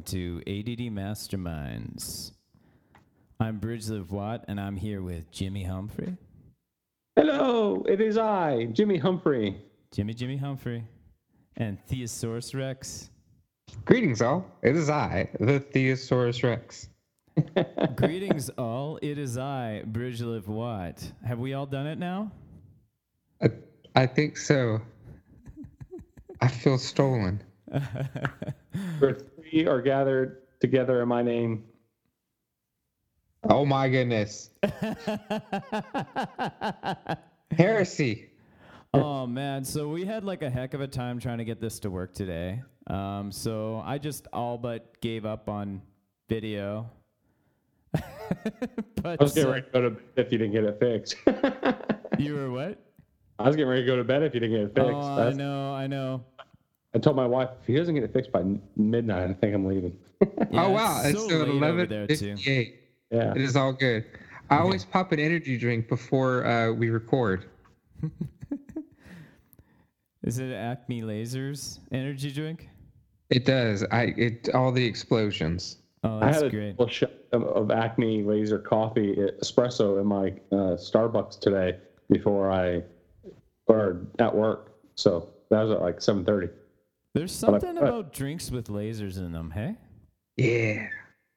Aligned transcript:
Welcome 0.00 0.18
to 0.18 0.42
ADD 0.46 0.94
Masterminds. 0.94 2.32
I'm 3.38 3.58
Bridget 3.58 4.10
Watt, 4.10 4.46
and 4.48 4.58
I'm 4.58 4.74
here 4.76 5.02
with 5.02 5.30
Jimmy 5.30 5.62
Humphrey. 5.62 6.16
Hello, 7.16 7.84
it 7.86 8.00
is 8.00 8.16
I, 8.16 8.64
Jimmy 8.72 8.96
Humphrey. 8.96 9.60
Jimmy 9.92 10.14
Jimmy 10.14 10.38
Humphrey. 10.38 10.86
And 11.58 11.76
Theosaurus 11.86 12.54
Rex. 12.54 13.10
Greetings, 13.84 14.22
all. 14.22 14.46
It 14.62 14.74
is 14.74 14.88
I, 14.88 15.28
the 15.38 15.60
Theosaurus 15.60 16.42
Rex. 16.42 16.88
Greetings, 17.96 18.48
all. 18.56 18.98
It 19.02 19.18
is 19.18 19.36
I, 19.36 19.82
Bridget 19.84 20.48
Watt. 20.48 21.12
Have 21.26 21.40
we 21.40 21.52
all 21.52 21.66
done 21.66 21.86
it 21.86 21.98
now? 21.98 22.32
I, 23.42 23.50
I 23.94 24.06
think 24.06 24.38
so. 24.38 24.80
I 26.40 26.48
feel 26.48 26.78
stolen. 26.78 27.42
Where 28.98 29.14
three 29.14 29.66
are 29.66 29.80
gathered 29.80 30.42
together 30.60 31.02
in 31.02 31.08
my 31.08 31.22
name. 31.22 31.64
Oh 33.48 33.64
my 33.64 33.88
goodness. 33.88 34.50
Heresy. 37.56 38.30
Oh 38.92 39.26
man, 39.26 39.64
so 39.64 39.88
we 39.88 40.04
had 40.04 40.24
like 40.24 40.42
a 40.42 40.50
heck 40.50 40.74
of 40.74 40.80
a 40.80 40.88
time 40.88 41.20
trying 41.20 41.38
to 41.38 41.44
get 41.44 41.60
this 41.60 41.78
to 41.80 41.90
work 41.90 42.12
today. 42.12 42.60
Um, 42.88 43.30
so 43.30 43.82
I 43.84 43.98
just 43.98 44.26
all 44.32 44.58
but 44.58 45.00
gave 45.00 45.24
up 45.24 45.48
on 45.48 45.80
video. 46.28 46.90
but 47.92 49.20
I 49.20 49.22
was 49.22 49.32
getting 49.32 49.48
uh, 49.48 49.54
ready 49.54 49.66
to 49.66 49.72
go 49.72 49.80
to 49.82 49.90
bed 49.90 50.06
if 50.16 50.32
you 50.32 50.38
didn't 50.38 50.52
get 50.52 50.64
it 50.64 50.78
fixed. 50.80 51.16
you 52.18 52.34
were 52.34 52.50
what? 52.50 52.78
I 53.38 53.46
was 53.46 53.56
getting 53.56 53.70
ready 53.70 53.82
to 53.82 53.86
go 53.86 53.96
to 53.96 54.04
bed 54.04 54.22
if 54.22 54.34
you 54.34 54.40
didn't 54.40 54.56
get 54.56 54.64
it 54.66 54.74
fixed. 54.74 54.92
Oh, 54.92 55.28
I 55.28 55.32
know, 55.32 55.72
I 55.72 55.86
know. 55.86 56.24
I 56.94 56.98
told 56.98 57.16
my 57.16 57.26
wife 57.26 57.50
if 57.60 57.66
he 57.66 57.74
doesn't 57.76 57.94
get 57.94 58.02
it 58.04 58.12
fixed 58.12 58.32
by 58.32 58.42
midnight, 58.76 59.30
I 59.30 59.34
think 59.34 59.54
I'm 59.54 59.66
leaving. 59.66 59.96
Yeah, 60.50 60.66
oh 60.66 60.70
wow, 60.70 61.00
it's 61.02 61.18
it's, 61.18 61.30
so 61.30 61.42
at 61.42 61.48
eleven 61.48 61.88
there, 61.88 62.06
too. 62.06 62.34
yeah. 63.10 63.32
It 63.34 63.40
is 63.40 63.56
all 63.56 63.72
good. 63.72 64.04
I 64.50 64.58
always 64.58 64.84
pop 64.84 65.12
an 65.12 65.20
energy 65.20 65.56
drink 65.56 65.88
before 65.88 66.44
uh, 66.44 66.72
we 66.72 66.90
record. 66.90 67.46
Is 70.22 70.38
it 70.38 70.52
Acme 70.52 71.02
Lasers 71.02 71.78
energy 71.92 72.30
drink? 72.32 72.68
It 73.30 73.46
does. 73.46 73.84
I 73.90 74.12
it 74.16 74.50
all 74.52 74.72
the 74.72 74.84
explosions. 74.84 75.78
Oh, 76.02 76.20
that's 76.20 76.38
I 76.38 76.40
had 76.40 76.46
a 76.46 76.50
great. 76.50 76.76
full 76.76 76.88
shot 76.88 77.12
of, 77.32 77.44
of 77.44 77.70
Acme 77.70 78.22
Laser 78.22 78.58
Coffee 78.58 79.12
uh, 79.12 79.30
espresso 79.42 80.00
in 80.00 80.06
my 80.06 80.28
uh, 80.52 80.76
Starbucks 80.76 81.38
today 81.38 81.78
before 82.10 82.50
I, 82.50 82.82
or 83.66 84.00
at 84.18 84.34
work. 84.34 84.74
So 84.96 85.28
that 85.50 85.62
was 85.62 85.70
at 85.70 85.80
like 85.80 85.98
7:30. 85.98 86.50
There's 87.14 87.40
But 87.40 87.48
I- 87.48 87.58
something 87.58 87.78
about 87.78 88.12
drinks 88.12 88.50
with 88.50 88.68
lasers 88.68 89.18
in 89.18 89.32
them, 89.32 89.50
hey? 89.50 89.76
Yeah. 90.36 90.88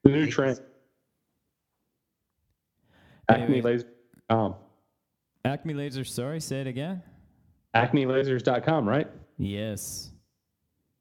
The 0.03 0.11
new 0.11 0.27
trend. 0.29 0.59
Acme 3.29 3.43
Anyway. 3.45 3.61
Laser. 3.61 3.87
Um, 4.29 4.55
Acme 5.45 5.73
Lasers, 5.73 6.07
sorry, 6.07 6.39
say 6.39 6.61
it 6.61 6.67
again. 6.67 7.01
AcmeLasers.com, 7.75 8.87
right? 8.87 9.09
Yes. 9.37 10.11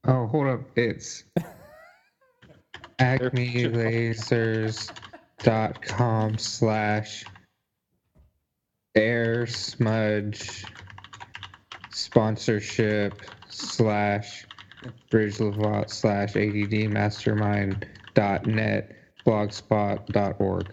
Oh, 0.04 0.26
hold 0.26 0.46
up. 0.48 0.60
It's 0.76 1.24
acmelasers.com 5.02 6.38
slash 6.38 7.24
air 8.94 9.46
smudge 9.46 10.64
sponsorship 11.90 13.20
slash 13.48 14.46
bridge 15.10 15.40
Levant 15.40 15.90
slash 15.90 16.36
add 16.36 16.90
mastermind 16.90 17.86
dot 18.14 18.46
net 18.46 18.92
blogspot 19.26 20.06
dot 20.06 20.36
org. 20.38 20.68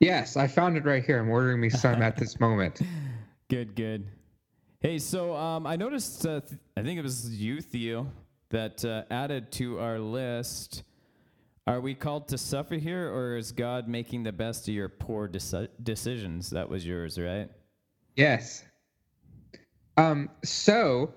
Yes, 0.00 0.36
I 0.36 0.46
found 0.46 0.76
it 0.76 0.84
right 0.84 1.04
here. 1.04 1.18
I'm 1.20 1.30
ordering 1.30 1.60
me 1.60 1.70
some 1.70 2.02
at 2.02 2.16
this 2.16 2.40
moment. 2.40 2.80
Good, 3.50 3.76
good. 3.76 4.06
Hey, 4.80 4.98
so 4.98 5.34
um, 5.34 5.66
I 5.66 5.76
noticed, 5.76 6.26
uh, 6.26 6.40
th- 6.40 6.58
I 6.76 6.82
think 6.82 6.98
it 6.98 7.02
was 7.02 7.30
you, 7.30 7.60
Theo, 7.60 8.06
that 8.50 8.82
uh, 8.84 9.04
added 9.10 9.52
to 9.52 9.78
our 9.78 9.98
list. 9.98 10.82
Are 11.66 11.80
we 11.80 11.94
called 11.94 12.28
to 12.28 12.38
suffer 12.38 12.74
here, 12.76 13.10
or 13.10 13.36
is 13.36 13.52
God 13.52 13.86
making 13.86 14.22
the 14.22 14.32
best 14.32 14.66
of 14.66 14.74
your 14.74 14.88
poor 14.88 15.28
deci- 15.28 15.68
decisions? 15.82 16.50
That 16.50 16.68
was 16.68 16.86
yours, 16.86 17.18
right? 17.18 17.48
Yes. 18.16 18.64
Um. 19.96 20.30
So, 20.42 21.14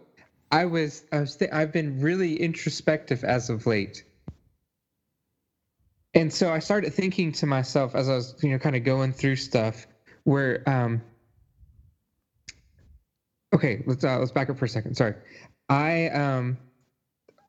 I 0.52 0.66
was. 0.66 1.04
I 1.12 1.20
was. 1.20 1.36
Th- 1.36 1.52
I've 1.52 1.72
been 1.72 2.00
really 2.00 2.36
introspective 2.36 3.24
as 3.24 3.50
of 3.50 3.66
late, 3.66 4.04
and 6.14 6.34
so 6.34 6.52
I 6.52 6.60
started 6.60 6.94
thinking 6.94 7.32
to 7.34 7.46
myself 7.46 7.96
as 7.96 8.08
I 8.10 8.16
was, 8.16 8.36
you 8.42 8.50
know, 8.50 8.60
kind 8.60 8.76
of 8.76 8.84
going 8.84 9.12
through 9.12 9.36
stuff. 9.36 9.88
Where, 10.24 10.68
um. 10.70 11.02
Okay, 13.54 13.84
let's 13.86 14.04
uh, 14.04 14.20
let's 14.20 14.32
back 14.32 14.50
up 14.50 14.58
for 14.58 14.66
a 14.66 14.70
second. 14.70 14.96
Sorry, 14.96 15.16
I 15.70 16.08
um. 16.10 16.58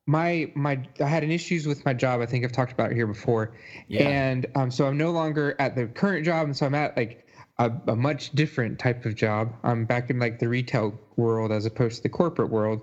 My 0.06 0.50
my 0.54 0.82
I 1.00 1.04
had 1.04 1.22
an 1.22 1.31
issues 1.31 1.66
with 1.66 1.84
my 1.84 1.92
job. 1.92 2.20
I 2.20 2.26
think 2.26 2.44
I've 2.44 2.53
talked 2.53 2.72
about 2.72 2.91
it 2.91 2.94
here 2.94 3.06
before, 3.06 3.53
and 3.91 4.47
um, 4.56 4.70
so 4.70 4.87
I'm 4.87 4.97
no 4.97 5.10
longer 5.10 5.54
at 5.58 5.76
the 5.76 5.87
current 5.87 6.25
job, 6.25 6.47
and 6.47 6.56
so 6.56 6.64
I'm 6.64 6.75
at 6.75 6.97
like 6.97 7.28
a, 7.58 7.72
a 7.88 7.96
much 7.96 8.32
different 8.32 8.78
type 8.78 9.04
of 9.04 9.14
job. 9.14 9.52
I'm 9.64 9.84
back 9.84 10.10
in 10.10 10.19
like 10.19 10.38
the 10.38 10.48
retail 10.48 10.98
world 11.16 11.52
as 11.52 11.66
opposed 11.66 11.96
to 11.96 12.02
the 12.02 12.08
corporate 12.08 12.50
world 12.50 12.80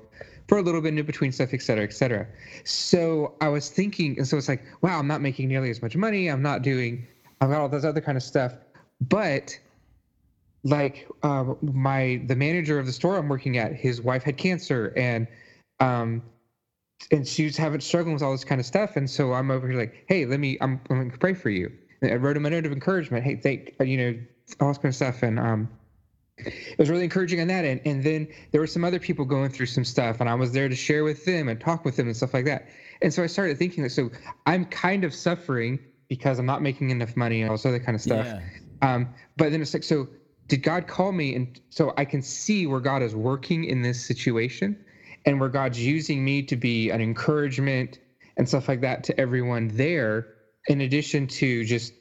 for 0.47 0.57
a 0.57 0.61
little 0.61 0.81
bit 0.81 0.97
in 0.97 1.05
between 1.05 1.31
stuff, 1.31 1.53
et 1.53 1.61
cetera, 1.61 1.83
et 1.83 1.93
cetera. 1.93 2.27
So 2.65 3.33
I 3.41 3.47
was 3.47 3.69
thinking, 3.69 4.17
and 4.17 4.27
so 4.27 4.37
it's 4.37 4.47
like, 4.47 4.63
wow, 4.81 4.99
I'm 4.99 5.07
not 5.07 5.21
making 5.21 5.47
nearly 5.47 5.69
as 5.69 5.81
much 5.81 5.95
money. 5.95 6.27
I'm 6.27 6.41
not 6.41 6.61
doing, 6.61 7.07
I've 7.41 7.49
got 7.49 7.61
all 7.61 7.69
this 7.69 7.83
other 7.83 8.01
kind 8.01 8.17
of 8.17 8.23
stuff, 8.23 8.53
but 9.01 9.57
like 10.63 11.07
um, 11.23 11.57
my 11.61 12.21
the 12.27 12.35
manager 12.35 12.79
of 12.79 12.85
the 12.85 12.91
store 12.91 13.17
I'm 13.17 13.29
working 13.29 13.57
at, 13.57 13.73
his 13.73 14.01
wife 14.01 14.23
had 14.23 14.37
cancer, 14.37 14.93
and 14.95 15.27
um, 15.79 16.21
and 17.11 17.27
she 17.27 17.45
was 17.45 17.55
having 17.55 17.79
struggling 17.81 18.13
with 18.13 18.23
all 18.23 18.31
this 18.31 18.43
kind 18.43 18.59
of 18.59 18.65
stuff. 18.65 18.95
And 18.95 19.09
so 19.09 19.33
I'm 19.33 19.51
over 19.51 19.67
here 19.67 19.77
like, 19.77 20.05
hey, 20.07 20.25
let 20.25 20.39
me, 20.39 20.57
I'm, 20.61 20.81
I'm 20.89 21.07
gonna 21.07 21.17
pray 21.17 21.33
for 21.33 21.49
you. 21.49 21.71
I 22.01 22.15
wrote 22.15 22.37
him 22.37 22.45
a 22.45 22.49
note 22.49 22.65
of 22.65 22.71
encouragement. 22.71 23.23
Hey, 23.23 23.35
thank 23.35 23.73
you 23.79 23.97
know 23.97 24.19
all 24.59 24.69
this 24.69 24.77
kind 24.77 24.89
of 24.89 24.95
stuff. 24.95 25.23
And 25.23 25.39
um, 25.39 25.69
it 26.37 26.77
was 26.77 26.89
really 26.89 27.03
encouraging 27.03 27.39
on 27.41 27.47
that 27.47 27.65
end. 27.65 27.81
And 27.85 28.03
then 28.03 28.27
there 28.51 28.61
were 28.61 28.67
some 28.67 28.83
other 28.83 28.99
people 28.99 29.25
going 29.25 29.49
through 29.49 29.67
some 29.67 29.85
stuff, 29.85 30.19
and 30.19 30.29
I 30.29 30.35
was 30.35 30.51
there 30.51 30.69
to 30.69 30.75
share 30.75 31.03
with 31.03 31.25
them 31.25 31.47
and 31.47 31.59
talk 31.59 31.85
with 31.85 31.95
them 31.95 32.07
and 32.07 32.15
stuff 32.15 32.33
like 32.33 32.45
that. 32.45 32.67
And 33.01 33.13
so 33.13 33.23
I 33.23 33.27
started 33.27 33.57
thinking 33.57 33.83
that 33.83 33.89
so 33.89 34.11
I'm 34.45 34.65
kind 34.65 35.03
of 35.03 35.13
suffering 35.13 35.79
because 36.07 36.39
I'm 36.39 36.45
not 36.45 36.61
making 36.61 36.91
enough 36.91 37.15
money 37.15 37.41
and 37.41 37.49
all 37.49 37.55
this 37.55 37.65
other 37.65 37.79
kind 37.79 37.95
of 37.95 38.01
stuff. 38.01 38.25
Yeah. 38.25 38.41
Um, 38.81 39.09
but 39.37 39.51
then 39.51 39.61
it's 39.61 39.73
like, 39.73 39.83
so 39.83 40.07
did 40.47 40.61
God 40.61 40.87
call 40.87 41.11
me? 41.11 41.35
And 41.35 41.59
so 41.69 41.93
I 41.97 42.05
can 42.05 42.21
see 42.21 42.67
where 42.67 42.79
God 42.79 43.01
is 43.01 43.15
working 43.15 43.63
in 43.65 43.81
this 43.81 44.05
situation 44.05 44.77
and 45.25 45.39
where 45.39 45.49
God's 45.49 45.83
using 45.83 46.23
me 46.23 46.43
to 46.43 46.55
be 46.55 46.91
an 46.91 47.01
encouragement 47.01 47.99
and 48.37 48.47
stuff 48.47 48.67
like 48.67 48.81
that 48.81 49.03
to 49.05 49.19
everyone 49.19 49.69
there, 49.69 50.27
in 50.67 50.81
addition 50.81 51.25
to 51.27 51.63
just 51.63 51.93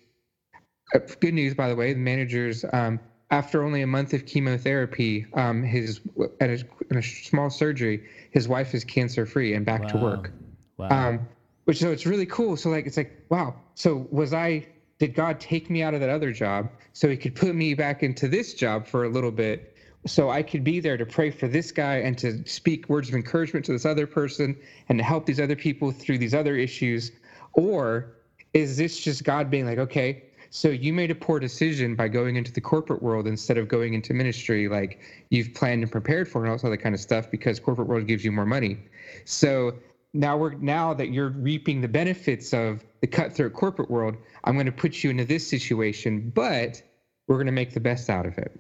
good 0.99 1.35
news, 1.35 1.55
by 1.55 1.69
the 1.69 1.77
way, 1.77 1.93
the 1.93 1.99
managers, 1.99 2.65
um, 2.73 3.01
after 3.31 3.63
only 3.65 3.83
a 3.83 3.87
month 3.87 4.13
of 4.13 4.27
chemotherapy, 4.27 5.27
um, 5.35 5.63
his 5.63 6.01
at 6.41 6.51
a, 6.51 6.65
a 6.91 7.03
small 7.03 7.51
surgery, 7.51 8.05
his 8.31 8.49
wife 8.49 8.75
is 8.75 8.85
cancer 8.85 9.27
free 9.27 9.55
and 9.55 9.67
back 9.67 9.89
to 9.89 9.97
work. 9.97 10.31
Wow. 10.77 10.89
Um, 10.91 11.29
which 11.65 11.79
so 11.79 11.91
it's 11.91 12.07
really 12.07 12.27
cool. 12.27 12.57
So 12.57 12.71
like 12.71 12.87
it's 12.87 12.97
like 12.97 13.25
wow. 13.29 13.55
So 13.75 14.07
was 14.11 14.33
I? 14.33 14.67
Did 14.99 15.15
God 15.15 15.41
take 15.41 15.71
me 15.71 15.83
out 15.83 15.95
of 15.95 16.01
that 16.01 16.11
other 16.11 16.33
job 16.33 16.71
so 16.93 17.09
He 17.09 17.17
could 17.17 17.35
put 17.35 17.55
me 17.55 17.75
back 17.75 18.03
into 18.03 18.29
this 18.29 18.55
job 18.55 18.87
for 18.87 19.05
a 19.05 19.09
little 19.09 19.33
bit, 19.33 19.77
so 20.07 20.31
I 20.31 20.43
could 20.43 20.63
be 20.63 20.79
there 20.81 20.97
to 20.97 21.07
pray 21.07 21.31
for 21.31 21.49
this 21.49 21.73
guy 21.73 21.97
and 21.97 22.17
to 22.19 22.47
speak 22.47 22.89
words 22.89 23.09
of 23.09 23.15
encouragement 23.15 23.65
to 23.67 23.73
this 23.73 23.87
other 23.87 24.07
person 24.07 24.57
and 24.89 24.99
to 24.99 25.05
help 25.05 25.27
these 25.27 25.41
other 25.41 25.57
people 25.57 25.91
through 25.91 26.19
these 26.19 26.35
other 26.35 26.57
issues, 26.57 27.11
or 27.55 28.15
is 28.53 28.77
this 28.77 29.01
just 29.01 29.25
God 29.25 29.51
being 29.51 29.67
like, 29.67 29.79
okay, 29.79 30.25
so 30.55 30.69
you 30.69 30.93
made 30.93 31.11
a 31.11 31.17
poor 31.17 31.41
decision 31.41 31.97
by 31.97 32.07
going 32.07 32.37
into 32.37 32.53
the 32.53 32.61
corporate 32.61 33.03
world 33.03 33.27
instead 33.27 33.59
of 33.59 33.67
going 33.67 33.93
into 33.93 34.15
ministry 34.15 34.69
like 34.69 35.01
you've 35.31 35.53
planned 35.53 35.83
and 35.83 35.91
prepared 35.91 36.29
for 36.29 36.43
and 36.43 36.49
all 36.49 36.55
this 36.55 36.63
other 36.63 36.77
kind 36.77 36.95
of 36.95 37.01
stuff 37.01 37.29
because 37.29 37.59
corporate 37.59 37.89
world 37.89 38.07
gives 38.07 38.25
you 38.25 38.31
more 38.31 38.47
money. 38.47 38.79
So 39.25 39.75
now 40.13 40.37
we're 40.37 40.55
now 40.55 40.95
that 40.95 41.09
you're 41.11 41.31
reaping 41.31 41.81
the 41.81 41.89
benefits 41.89 42.55
of 42.55 42.85
the 43.01 43.09
cutthroat 43.09 43.53
corporate 43.53 43.91
world, 43.91 44.17
I'm 44.45 44.55
going 44.55 44.67
to 44.67 44.73
put 44.73 45.03
you 45.03 45.11
into 45.11 45.25
this 45.25 45.45
situation, 45.45 46.31
but 46.33 46.81
we're 47.27 47.37
going 47.37 47.47
to 47.47 47.53
make 47.53 47.75
the 47.75 47.81
best 47.81 48.09
out 48.09 48.25
of 48.25 48.39
it. 48.39 48.57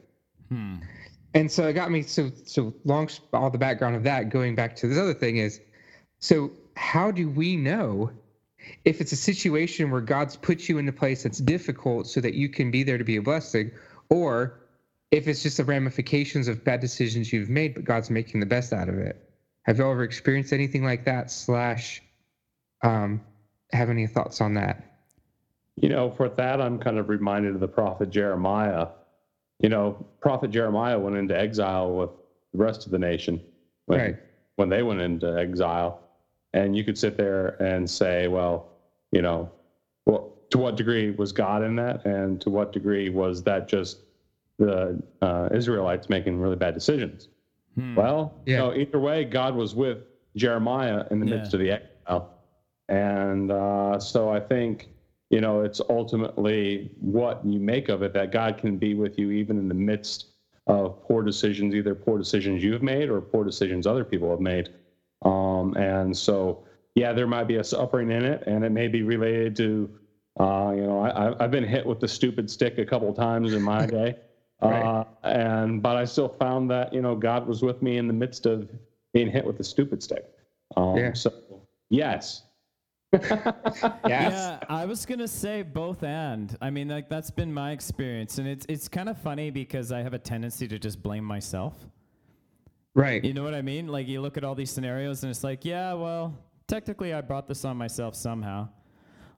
Hmm. 0.48 0.78
And 1.32 1.48
so 1.48 1.68
it 1.68 1.74
got 1.74 1.92
me 1.92 2.02
so 2.02 2.32
so 2.44 2.74
long 2.84 3.08
all 3.32 3.50
the 3.50 3.58
background 3.58 3.94
of 3.94 4.02
that 4.02 4.30
going 4.30 4.56
back 4.56 4.74
to 4.76 4.88
this 4.88 4.98
other 4.98 5.14
thing 5.14 5.36
is 5.36 5.60
so 6.18 6.50
how 6.74 7.12
do 7.12 7.30
we 7.30 7.56
know 7.56 8.10
if 8.84 9.00
it's 9.00 9.12
a 9.12 9.16
situation 9.16 9.90
where 9.90 10.00
God's 10.00 10.36
put 10.36 10.68
you 10.68 10.78
in 10.78 10.88
a 10.88 10.92
place 10.92 11.22
that's 11.22 11.38
difficult 11.38 12.06
so 12.06 12.20
that 12.20 12.34
you 12.34 12.48
can 12.48 12.70
be 12.70 12.82
there 12.82 12.98
to 12.98 13.04
be 13.04 13.16
a 13.16 13.22
blessing 13.22 13.70
or 14.10 14.60
if 15.10 15.28
it's 15.28 15.42
just 15.42 15.56
the 15.58 15.64
ramifications 15.64 16.48
of 16.48 16.64
bad 16.64 16.80
decisions 16.80 17.32
you've 17.32 17.48
made 17.50 17.74
but 17.74 17.84
God's 17.84 18.10
making 18.10 18.40
the 18.40 18.46
best 18.46 18.72
out 18.72 18.88
of 18.88 18.98
it. 18.98 19.20
Have 19.62 19.78
you 19.78 19.90
ever 19.90 20.02
experienced 20.02 20.52
anything 20.52 20.84
like 20.84 21.04
that 21.04 21.30
slash 21.30 22.02
um 22.82 23.20
have 23.72 23.90
any 23.90 24.06
thoughts 24.06 24.40
on 24.40 24.54
that? 24.54 24.82
You 25.76 25.88
know, 25.88 26.10
for 26.10 26.28
that, 26.28 26.60
I'm 26.60 26.78
kind 26.78 26.98
of 26.98 27.08
reminded 27.08 27.54
of 27.54 27.60
the 27.60 27.68
prophet 27.68 28.10
Jeremiah. 28.10 28.88
You 29.60 29.68
know, 29.68 30.06
prophet 30.20 30.50
Jeremiah 30.50 30.98
went 30.98 31.16
into 31.16 31.36
exile 31.36 31.92
with 31.92 32.10
the 32.52 32.58
rest 32.58 32.86
of 32.86 32.92
the 32.92 32.98
nation 32.98 33.40
when, 33.86 33.98
Right. 33.98 34.16
when 34.56 34.68
they 34.68 34.82
went 34.82 35.00
into 35.00 35.36
exile. 35.36 36.00
And 36.54 36.76
you 36.76 36.84
could 36.84 36.96
sit 36.96 37.16
there 37.16 37.60
and 37.60 37.88
say, 37.90 38.28
well, 38.28 38.68
you 39.10 39.20
know, 39.22 39.50
well, 40.06 40.32
to 40.50 40.58
what 40.58 40.76
degree 40.76 41.10
was 41.10 41.32
God 41.32 41.64
in 41.64 41.74
that? 41.76 42.06
And 42.06 42.40
to 42.42 42.48
what 42.48 42.72
degree 42.72 43.10
was 43.10 43.42
that 43.42 43.66
just 43.68 43.98
the 44.58 45.02
uh, 45.20 45.48
Israelites 45.52 46.08
making 46.08 46.38
really 46.38 46.54
bad 46.54 46.72
decisions? 46.72 47.28
Hmm. 47.74 47.96
Well, 47.96 48.32
Yeah. 48.46 48.52
you 48.52 48.58
know, 48.58 48.74
either 48.74 49.00
way, 49.00 49.24
God 49.24 49.56
was 49.56 49.74
with 49.74 49.98
Jeremiah 50.36 51.04
in 51.10 51.18
the 51.18 51.26
Yeah. 51.26 51.36
midst 51.38 51.54
of 51.54 51.60
the 51.60 51.72
exile. 51.72 52.30
And 52.88 53.50
uh, 53.50 53.98
so 53.98 54.28
I 54.30 54.38
think, 54.38 54.90
you 55.30 55.40
know, 55.40 55.62
it's 55.62 55.80
ultimately 55.90 56.92
what 57.00 57.44
you 57.44 57.58
make 57.58 57.88
of 57.88 58.02
it 58.02 58.12
that 58.12 58.30
God 58.30 58.58
can 58.58 58.76
be 58.76 58.94
with 58.94 59.18
you 59.18 59.32
even 59.32 59.58
in 59.58 59.66
the 59.66 59.74
midst 59.74 60.26
of 60.68 61.02
poor 61.02 61.24
decisions, 61.24 61.74
either 61.74 61.96
poor 61.96 62.16
decisions 62.16 62.62
you've 62.62 62.82
made 62.82 63.08
or 63.10 63.20
poor 63.20 63.42
decisions 63.42 63.88
other 63.88 64.04
people 64.04 64.30
have 64.30 64.40
made. 64.40 64.68
Um, 65.64 65.76
and 65.76 66.16
so, 66.16 66.64
yeah, 66.94 67.12
there 67.12 67.26
might 67.26 67.44
be 67.44 67.56
a 67.56 67.64
suffering 67.64 68.10
in 68.10 68.24
it, 68.24 68.44
and 68.46 68.64
it 68.64 68.70
may 68.70 68.88
be 68.88 69.02
related 69.02 69.56
to, 69.56 69.90
uh, 70.40 70.72
you 70.74 70.82
know, 70.82 71.00
I, 71.00 71.28
I- 71.30 71.44
I've 71.44 71.50
been 71.50 71.64
hit 71.64 71.84
with 71.86 72.00
the 72.00 72.08
stupid 72.08 72.50
stick 72.50 72.78
a 72.78 72.84
couple 72.84 73.08
of 73.08 73.16
times 73.16 73.52
in 73.54 73.62
my 73.62 73.86
day. 73.98 74.16
Right. 74.62 74.82
Uh, 74.82 75.04
and 75.24 75.82
but 75.82 75.96
I 75.96 76.04
still 76.04 76.28
found 76.28 76.70
that 76.70 76.94
you 76.94 77.02
know 77.02 77.14
God 77.16 77.46
was 77.46 77.60
with 77.62 77.82
me 77.82 77.98
in 77.98 78.06
the 78.06 78.14
midst 78.14 78.46
of 78.46 78.70
being 79.12 79.28
hit 79.30 79.44
with 79.44 79.58
the 79.58 79.64
stupid 79.64 80.02
stick. 80.02 80.24
Um, 80.76 80.96
Yeah. 80.96 81.12
So 81.12 81.32
yes, 81.90 82.44
Yes. 83.12 84.00
Yeah, 84.08 84.58
I 84.68 84.86
was 84.86 85.04
gonna 85.06 85.28
say 85.28 85.62
both 85.62 86.02
and. 86.02 86.56
I 86.62 86.70
mean, 86.70 86.88
like 86.88 87.08
that's 87.08 87.30
been 87.30 87.52
my 87.52 87.72
experience, 87.72 88.38
and 88.38 88.48
it's 88.48 88.64
it's 88.68 88.88
kind 88.88 89.08
of 89.08 89.18
funny 89.18 89.50
because 89.50 89.92
I 89.92 90.00
have 90.02 90.14
a 90.14 90.18
tendency 90.18 90.66
to 90.68 90.78
just 90.78 91.02
blame 91.02 91.24
myself. 91.24 91.74
Right. 92.94 93.24
You 93.24 93.34
know 93.34 93.42
what 93.42 93.54
I 93.54 93.62
mean? 93.62 93.88
Like 93.88 94.06
you 94.06 94.20
look 94.20 94.36
at 94.36 94.44
all 94.44 94.54
these 94.54 94.70
scenarios, 94.70 95.22
and 95.24 95.30
it's 95.30 95.42
like, 95.42 95.64
yeah, 95.64 95.94
well, 95.94 96.38
technically, 96.68 97.12
I 97.12 97.20
brought 97.20 97.48
this 97.48 97.64
on 97.64 97.76
myself 97.76 98.14
somehow. 98.14 98.68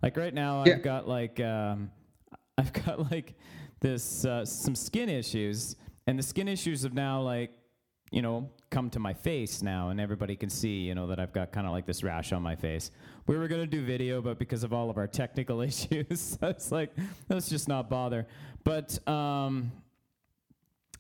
Like 0.03 0.17
right 0.17 0.35
now, 0.35 0.65
Yeah. 0.65 0.75
I've 0.75 0.83
got 0.83 1.09
like 1.09 1.41
um, 1.41 1.91
I've 2.59 2.73
got 2.73 3.11
like 3.11 3.35
this 3.81 4.25
uh, 4.25 4.45
some 4.45 4.75
skin 4.75 5.09
issues, 5.09 5.77
and 6.07 6.19
the 6.19 6.23
skin 6.23 6.49
issues 6.49 6.83
have 6.83 6.93
now 6.95 7.21
like 7.23 7.51
you 8.13 8.21
know 8.23 8.51
come 8.71 8.91
to 8.91 8.99
my 8.99 9.15
face 9.15 9.63
now, 9.63 9.89
and 9.89 10.01
everybody 10.01 10.37
can 10.37 10.51
see 10.51 10.81
you 10.81 10.95
know 10.95 11.07
that 11.07 11.19
I've 11.19 11.33
got 11.33 11.51
kind 11.51 11.67
of 11.67 11.73
like 11.73 11.87
this 11.87 12.03
rash 12.05 12.33
on 12.33 12.43
my 12.43 12.57
face. 12.57 12.91
We 13.27 13.39
were 13.39 13.49
gonna 13.49 13.67
do 13.67 13.83
video, 13.83 14.21
but 14.21 14.39
because 14.39 14.65
of 14.65 14.75
all 14.75 14.91
of 14.91 14.99
our 14.99 15.07
technical 15.07 15.61
issues, 15.63 16.37
it's 16.43 16.71
like, 16.71 16.95
let's 17.31 17.49
just 17.49 17.69
not 17.69 17.89
bother. 17.89 18.27
But 18.65 18.99
um, 19.09 19.73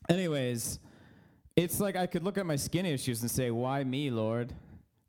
anyways, 0.08 0.78
it's 1.56 1.80
like 1.80 1.96
I 1.96 2.06
could 2.06 2.22
look 2.22 2.38
at 2.38 2.46
my 2.46 2.56
skin 2.56 2.86
issues 2.86 3.22
and 3.22 3.30
say, 3.30 3.50
"Why 3.50 3.82
me, 3.84 4.10
Lord?" 4.10 4.52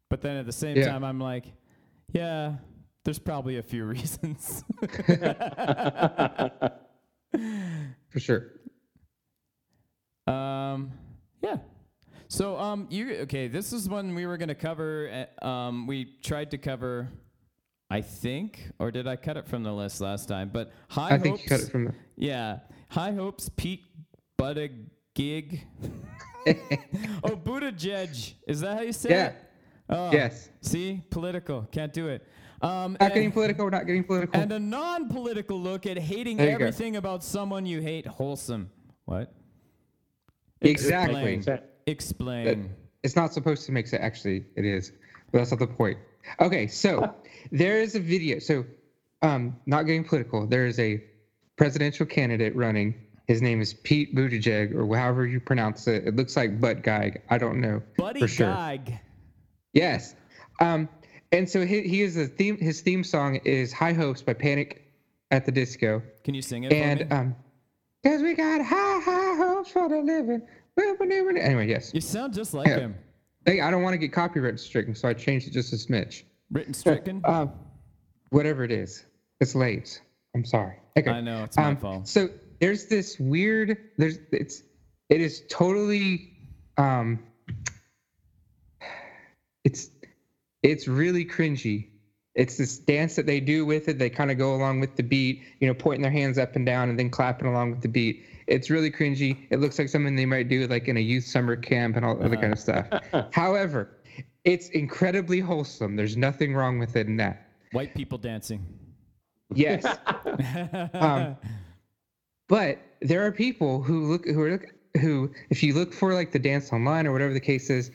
But 0.10 0.22
then 0.22 0.38
at 0.38 0.46
the 0.46 0.52
same 0.54 0.78
Yeah. 0.78 0.88
time, 0.88 1.04
I'm 1.04 1.20
like, 1.20 1.46
"Yeah, 2.14 2.56
there's 3.04 3.20
probably 3.20 3.58
a 3.58 3.64
few 3.64 3.84
reasons." 3.96 4.64
For 8.10 8.20
sure. 8.20 8.46
um, 10.28 10.92
yeah. 11.42 11.58
So, 12.30 12.58
um, 12.58 12.88
you 12.90 13.16
okay? 13.22 13.48
This 13.48 13.72
is 13.74 13.88
one 13.88 14.14
we 14.16 14.26
were 14.26 14.38
gonna 14.38 14.56
cover. 14.56 15.28
uh, 15.42 15.46
Um, 15.46 15.88
we 15.88 16.06
tried 16.24 16.52
to 16.52 16.58
cover, 16.58 17.10
I 17.90 18.02
think, 18.02 18.70
or 18.80 18.92
did 18.92 19.08
I 19.08 19.16
cut 19.16 19.38
it 19.38 19.48
from 19.48 19.64
the 19.64 19.72
list 19.74 20.02
last 20.02 20.28
time? 20.28 20.50
But 20.54 20.72
high 20.90 21.12
I 21.16 21.18
think 21.20 21.38
hopes. 21.40 21.44
you 21.44 21.50
cut 21.50 21.60
it 21.62 21.72
from 21.72 21.86
the. 21.86 21.94
Yeah, 22.18 22.60
high 22.90 23.12
hopes. 23.14 23.50
Pete 23.56 23.84
Buttigieg. 24.38 25.62
oh, 27.24 27.36
Buttigieg. 27.36 28.34
Is 28.48 28.62
that 28.62 28.76
how 28.78 28.82
you 28.84 28.94
say 28.94 29.10
Yeah. 29.10 29.26
it? 29.28 29.36
Oh, 29.90 30.12
Yes. 30.12 30.50
See, 30.62 31.02
political. 31.10 31.68
Can't 31.72 31.94
do 31.94 32.08
it. 32.10 32.26
Um, 32.62 32.98
Not 33.00 33.14
getting 33.14 33.32
political. 33.32 33.66
We're 33.66 33.72
not 33.72 33.86
getting 33.86 34.04
political. 34.04 34.42
and 34.42 34.52
a 34.52 34.60
non-political 34.60 35.60
look 35.60 35.86
at 35.86 35.98
hating 35.98 36.38
There 36.38 36.52
you 36.52 36.58
go. 36.58 36.66
everything 36.66 36.96
about 36.96 37.24
someone 37.24 37.66
you 37.66 37.82
hate. 37.82 38.06
Wholesome. 38.08 38.70
What? 39.06 39.32
exactly. 40.62 41.36
Explain. 41.36 41.62
Explain. 41.86 42.76
It's 43.04 43.16
not 43.16 43.32
supposed 43.34 43.66
to 43.68 43.72
make 43.72 43.88
sense. 43.88 44.02
Actually, 44.04 44.46
it 44.56 44.66
is, 44.66 44.92
but 45.32 45.38
that's 45.40 45.52
not 45.52 45.60
the 45.60 45.68
point. 45.68 45.98
Okay, 46.42 46.68
so 46.68 47.14
there 47.52 47.80
is 47.80 47.96
a 47.96 48.00
video. 48.00 48.40
So, 48.40 48.66
um, 49.22 49.56
not 49.66 49.84
getting 49.84 50.04
political. 50.04 50.46
There 50.48 50.66
is 50.66 50.80
a 50.80 51.02
presidential 51.56 52.06
candidate 52.06 52.56
running. 52.56 52.96
His 53.28 53.42
name 53.42 53.60
is 53.60 53.74
Pete 53.74 54.16
Buttigieg, 54.16 54.74
or 54.74 54.96
however 54.98 55.28
you 55.28 55.42
pronounce 55.42 55.86
it. 55.88 56.08
It 56.08 56.16
looks 56.16 56.38
like 56.38 56.62
butt 56.62 56.82
guy. 56.82 57.14
I 57.30 57.38
don't 57.38 57.60
know 57.60 57.82
Buddy 57.98 58.22
for 58.22 58.28
sure. 58.28 58.48
Gag. 58.48 59.00
Yes. 59.74 60.16
Um, 60.62 60.88
and 61.34 61.48
so 61.50 61.66
he, 61.66 61.82
he 61.82 62.02
is 62.04 62.16
a 62.16 62.26
theme. 62.26 62.58
His 62.58 62.80
theme 62.80 63.04
song 63.04 63.36
is 63.44 63.74
"High 63.74 63.92
Hopes" 63.92 64.22
by 64.22 64.34
Panic 64.34 64.88
at 65.32 65.46
the 65.46 65.52
Disco. 65.52 66.02
Can 66.24 66.36
you 66.36 66.42
sing 66.42 66.64
it 66.64 66.72
And 66.72 67.12
um, 67.12 67.36
cause 68.06 68.22
we 68.22 68.34
got 68.34 68.62
high, 68.62 69.00
high 69.02 69.36
hopes 69.36 69.72
for 69.72 69.90
the 69.90 69.98
living. 69.98 70.42
Anyway, 70.80 71.68
yes. 71.68 71.92
you 71.94 72.00
sound 72.00 72.34
just 72.34 72.54
like 72.54 72.68
yeah. 72.68 72.80
him. 72.80 72.96
Hey, 73.46 73.62
I 73.62 73.72
don't 73.72 73.82
want 73.82 73.94
to 73.94 73.98
get 73.98 74.14
copyright 74.14 74.60
stricken, 74.60 74.94
so 74.96 75.08
I 75.08 75.14
changed 75.14 75.48
it 75.48 75.52
just 75.52 75.74
a 75.74 75.76
smidge. 75.76 76.24
Written 76.52 76.74
stricken. 76.74 77.22
Um, 77.26 77.52
whatever 78.30 78.64
it 78.64 78.72
is, 78.72 79.06
it's 79.42 79.56
late. 79.56 80.02
I'm 80.36 80.46
sorry. 80.46 80.76
Okay. 80.98 81.10
I 81.10 81.20
know 81.20 81.44
it's 81.44 81.58
my 81.58 81.66
Um, 81.66 81.78
fault. 81.78 82.08
So 82.08 82.30
there's 82.60 82.86
this 82.86 83.20
weird. 83.20 83.78
There's 83.98 84.20
it's 84.32 84.64
it 85.10 85.22
is 85.22 85.44
totally 85.50 86.34
um. 86.78 87.20
It's 89.64 89.90
it's 90.64 90.88
really 90.88 91.26
cringy. 91.26 91.88
It's 92.36 92.58
this 92.58 92.78
dance 92.78 93.16
that 93.16 93.26
they 93.26 93.40
do 93.40 93.66
with 93.66 93.88
it. 93.88 93.98
They 93.98 94.10
kind 94.10 94.30
of 94.30 94.38
go 94.38 94.54
along 94.54 94.80
with 94.80 94.96
the 94.96 95.04
beat, 95.04 95.44
you 95.60 95.68
know, 95.68 95.74
pointing 95.74 96.04
their 96.04 96.12
hands 96.12 96.38
up 96.38 96.56
and 96.56 96.66
down 96.66 96.90
and 96.90 96.98
then 96.98 97.10
clapping 97.10 97.48
along 97.48 97.72
with 97.72 97.82
the 97.82 97.88
beat. 97.88 98.26
It's 98.46 98.70
really 98.70 98.92
cringy. 98.92 99.48
It 99.50 99.60
looks 99.60 99.80
like 99.80 99.90
something 99.90 100.16
they 100.16 100.26
might 100.26 100.48
do 100.48 100.68
like 100.68 100.88
in 100.88 100.98
a 100.98 101.02
youth 101.02 101.26
summer 101.26 101.56
camp 101.56 101.96
and 101.96 102.06
all 102.06 102.24
other 102.24 102.38
kind 102.38 102.54
of 102.54 102.60
stuff. 102.60 102.88
However, 103.34 103.98
it's 104.44 104.70
incredibly 104.70 105.40
wholesome. 105.40 105.96
There's 105.96 106.16
nothing 106.16 106.54
wrong 106.54 106.80
with 106.80 106.96
it 106.96 107.08
in 107.08 107.18
that. 107.18 107.48
White 107.72 107.96
people 107.96 108.18
dancing. 108.18 108.66
Yes. 109.54 109.86
um, 110.94 111.36
but 112.48 112.80
there 113.02 113.26
are 113.26 113.32
people 113.32 113.82
who 113.82 114.08
look 114.08 114.26
who 114.26 114.42
are 114.42 114.52
look 114.52 114.66
who 115.00 115.32
if 115.50 115.62
you 115.64 115.74
look 115.74 115.94
for 115.94 116.14
like 116.14 116.32
the 116.32 116.40
dance 116.40 116.72
online 116.74 117.06
or 117.06 117.12
whatever 117.12 117.34
the 117.34 117.40
case 117.40 117.70
is, 117.70 117.92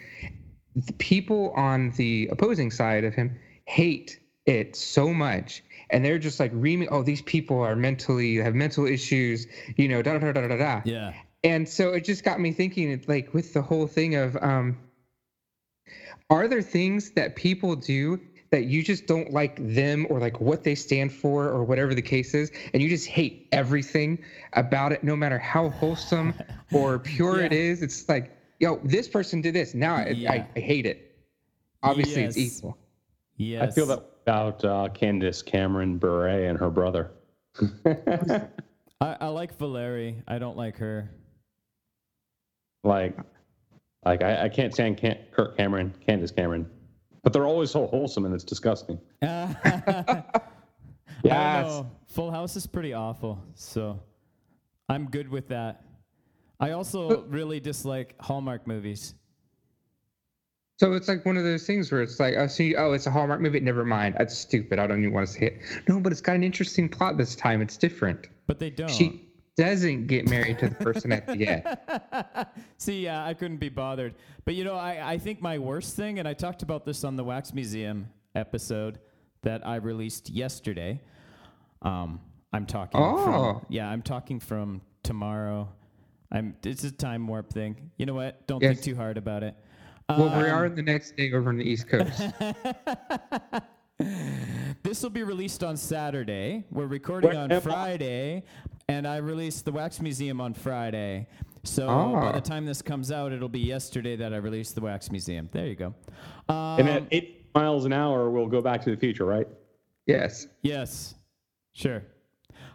the 0.77 0.93
people 0.95 1.51
on 1.57 1.91
the 1.93 2.29
opposing 2.31 2.71
side 2.71 3.05
of 3.05 3.15
him 3.15 3.39
hate 3.67 4.21
it 4.47 4.77
so 4.77 5.13
much. 5.13 5.63
And 5.91 6.05
they're 6.05 6.19
just 6.19 6.41
like 6.41 6.51
reaming, 6.55 6.89
oh, 6.91 7.03
these 7.03 7.23
people 7.23 7.61
are 7.61 7.77
mentally 7.77 8.37
have 8.37 8.55
mental 8.55 8.87
issues, 8.87 9.47
you 9.77 9.89
know, 9.89 10.03
da 10.03 10.19
da 10.19 10.33
da 10.33 10.41
da 10.41 10.49
da 10.49 10.57
da. 10.57 10.83
yeah. 10.85 11.13
And 11.45 11.69
so 11.69 11.93
it 11.93 12.05
just 12.05 12.23
got 12.23 12.41
me 12.41 12.53
thinking, 12.53 13.03
like 13.09 13.35
with 13.35 13.53
the 13.53 13.63
whole 13.63 13.87
thing 13.87 14.15
of, 14.15 14.37
um, 14.41 14.79
are 16.31 16.47
there 16.47 16.63
things 16.63 17.11
that 17.11 17.37
people 17.37 17.75
do 17.75 18.21
that 18.53 18.67
you 18.67 18.83
just 18.85 19.07
don't 19.07 19.33
like 19.33 19.57
them 19.75 20.07
or 20.11 20.21
like 20.21 20.39
what 20.41 20.63
they 20.63 20.75
stand 20.75 21.11
for 21.11 21.47
or 21.49 21.65
whatever 21.65 21.95
the 21.95 22.03
case 22.03 22.35
is, 22.35 22.53
and 22.73 22.83
you 22.83 22.89
just 22.89 23.09
hate 23.09 23.49
everything 23.51 24.23
about 24.53 24.93
it, 24.93 25.03
no 25.03 25.17
matter 25.17 25.39
how 25.39 25.71
wholesome 25.71 26.35
or 26.73 26.99
pure 26.99 27.41
it 27.41 27.51
Yeah. 27.51 27.59
is? 27.59 27.83
It's 27.83 28.07
like, 28.11 28.31
yo, 28.61 28.79
this 28.85 29.09
person 29.09 29.41
did 29.41 29.55
this. 29.55 29.75
Now 29.75 29.97
I, 29.97 30.09
Yeah. 30.11 30.33
I, 30.33 30.49
I 30.55 30.61
hate 30.61 30.85
it. 30.87 31.17
Obviously, 31.83 32.23
it's 32.25 32.37
Yes. 32.37 32.59
equal. 32.59 32.77
Yes. 33.39 33.63
I 33.73 33.75
feel 33.75 33.87
that 33.87 34.05
about 34.25 34.65
uh, 34.65 34.89
Candace 34.95 35.41
Cameron 35.43 35.97
Bure 35.99 36.29
and 36.29 36.59
her 36.59 36.71
brother. 36.71 37.11
I, 37.87 38.47
I 39.01 39.27
like 39.29 39.57
Valeri. 39.59 40.23
I 40.29 40.39
don't 40.39 40.57
like 40.59 40.77
her. 40.77 41.11
like, 42.85 43.17
like 44.05 44.23
I, 44.23 44.45
I 44.45 44.49
can't 44.51 44.75
stand 44.75 44.99
Can- 44.99 45.19
Kirk 45.33 45.57
Cameron, 45.57 45.95
Candace 46.07 46.31
Cameron, 46.31 46.69
but 47.23 47.33
they're 47.33 47.47
always 47.47 47.71
so 47.71 47.87
wholesome 47.87 48.25
and 48.25 48.35
it's 48.35 48.45
disgusting. 48.45 48.99
I 49.23 50.23
Yes. 51.25 51.85
Full 52.09 52.31
House 52.31 52.57
is 52.57 52.67
pretty 52.67 52.93
awful, 52.93 53.43
so 53.55 54.01
I'm 54.89 55.09
good 55.09 55.29
with 55.29 55.49
that. 55.49 55.85
I 56.61 56.73
also 56.73 57.23
really 57.23 57.61
dislike 57.61 58.15
Hallmark 58.21 58.67
movies. 58.67 59.15
So 60.79 60.93
it's 60.95 61.07
like 61.09 61.25
one 61.25 61.37
of 61.37 61.45
those 61.45 61.67
things 61.67 61.93
where 61.93 62.03
it's 62.03 62.19
like, 62.19 62.35
oh, 62.37 62.49
see, 62.49 62.75
oh, 62.75 62.93
it's 62.93 63.07
a 63.07 63.11
Hallmark 63.11 63.41
movie. 63.41 63.61
Never 63.61 63.85
mind. 63.85 64.17
That's 64.19 64.37
stupid. 64.37 64.79
I 64.79 64.87
don't 64.87 65.01
even 65.01 65.13
want 65.13 65.29
to 65.29 65.33
see 65.33 65.47
it. 65.47 65.61
No, 65.89 66.01
but 66.01 66.13
it's 66.13 66.21
got 66.21 66.35
an 66.35 66.43
interesting 66.43 66.89
plot 66.89 67.17
this 67.19 67.37
time. 67.37 67.63
It's 67.63 67.77
different. 67.77 68.27
But 68.47 68.59
they 68.59 68.71
don't. 68.71 68.91
She 68.91 69.32
doesn't 69.57 70.07
get 70.07 70.29
married 70.29 70.59
to 70.61 70.69
the 70.69 70.75
person 70.77 71.13
at 71.13 71.27
the 71.27 71.47
end. 71.47 72.47
See, 72.79 73.05
yeah, 73.05 73.25
I 73.25 73.35
couldn't 73.35 73.59
be 73.59 73.69
bothered. 73.69 74.15
But 74.45 74.55
you 74.55 74.65
know, 74.65 74.75
I, 74.77 75.13
I 75.13 75.19
think 75.19 75.41
my 75.43 75.59
worst 75.59 75.95
thing, 75.97 76.19
and 76.19 76.27
I 76.27 76.33
talked 76.35 76.63
about 76.63 76.85
this 76.85 77.05
on 77.05 77.17
the 77.17 77.25
Wax 77.25 77.53
Museum 77.53 78.09
episode, 78.35 78.99
that 79.43 79.67
I 79.67 79.77
released 79.77 80.31
yesterday. 80.31 81.01
Um, 81.83 82.21
I'm 82.53 82.65
talking. 82.67 83.01
Oh. 83.01 83.25
From, 83.25 83.67
yeah, 83.69 83.89
I'm 83.89 84.03
talking 84.03 84.41
from 84.41 84.81
tomorrow. 85.03 85.69
I'm. 86.31 86.57
It's 86.65 86.85
a 86.85 86.91
time 86.93 87.27
warp 87.27 87.53
thing. 87.53 87.91
You 87.99 88.07
know 88.07 88.15
what? 88.15 88.47
Don't 88.47 88.63
Yes. 88.63 88.77
think 88.77 88.85
too 88.85 88.97
hard 88.97 89.19
about 89.19 89.43
it. 89.43 89.55
Well, 90.09 90.29
we 90.39 90.49
Um, 90.49 90.55
are 90.55 90.69
the 90.69 90.83
next 90.83 91.17
day 91.17 91.33
over 91.33 91.49
on 91.51 91.57
the 91.59 91.65
East 91.65 91.89
Coast. 91.89 92.23
This 94.83 95.03
will 95.03 95.11
be 95.11 95.23
released 95.23 95.63
on 95.63 95.77
Saturday. 95.77 96.65
We're 96.71 96.87
recording 96.87 97.31
Where 97.31 97.41
on 97.41 97.53
am 97.53 97.59
I? 97.59 97.61
Friday, 97.61 98.43
and 98.89 99.07
I 99.07 99.19
released 99.19 99.65
the 99.65 99.73
Wax 99.73 100.01
Museum 100.01 100.41
on 100.41 100.55
Friday. 100.55 101.29
So 101.63 101.87
by 101.87 101.93
Ah. 102.29 102.33
the 102.33 102.41
time 102.41 102.67
this 102.67 102.83
comes 102.83 103.13
out, 103.13 103.33
it'll 103.33 103.49
be 103.49 103.61
yesterday 103.61 104.17
that 104.17 104.35
I 104.35 104.39
released 104.39 104.75
the 104.75 104.81
Wax 104.81 105.11
Museum. 105.13 105.49
There 105.53 105.67
you 105.67 105.77
go. 105.77 105.95
Um, 106.49 106.81
And 106.81 106.89
at 106.89 107.05
eight 107.13 107.47
miles 107.55 107.85
an 107.85 107.93
hour, 107.93 108.29
we'll 108.31 108.49
go 108.49 108.61
back 108.61 108.83
to 108.83 108.91
the 108.91 108.97
future, 108.97 109.25
right? 109.25 109.47
yes. 110.07 110.49
yes, 110.63 111.15
sure. 111.73 112.03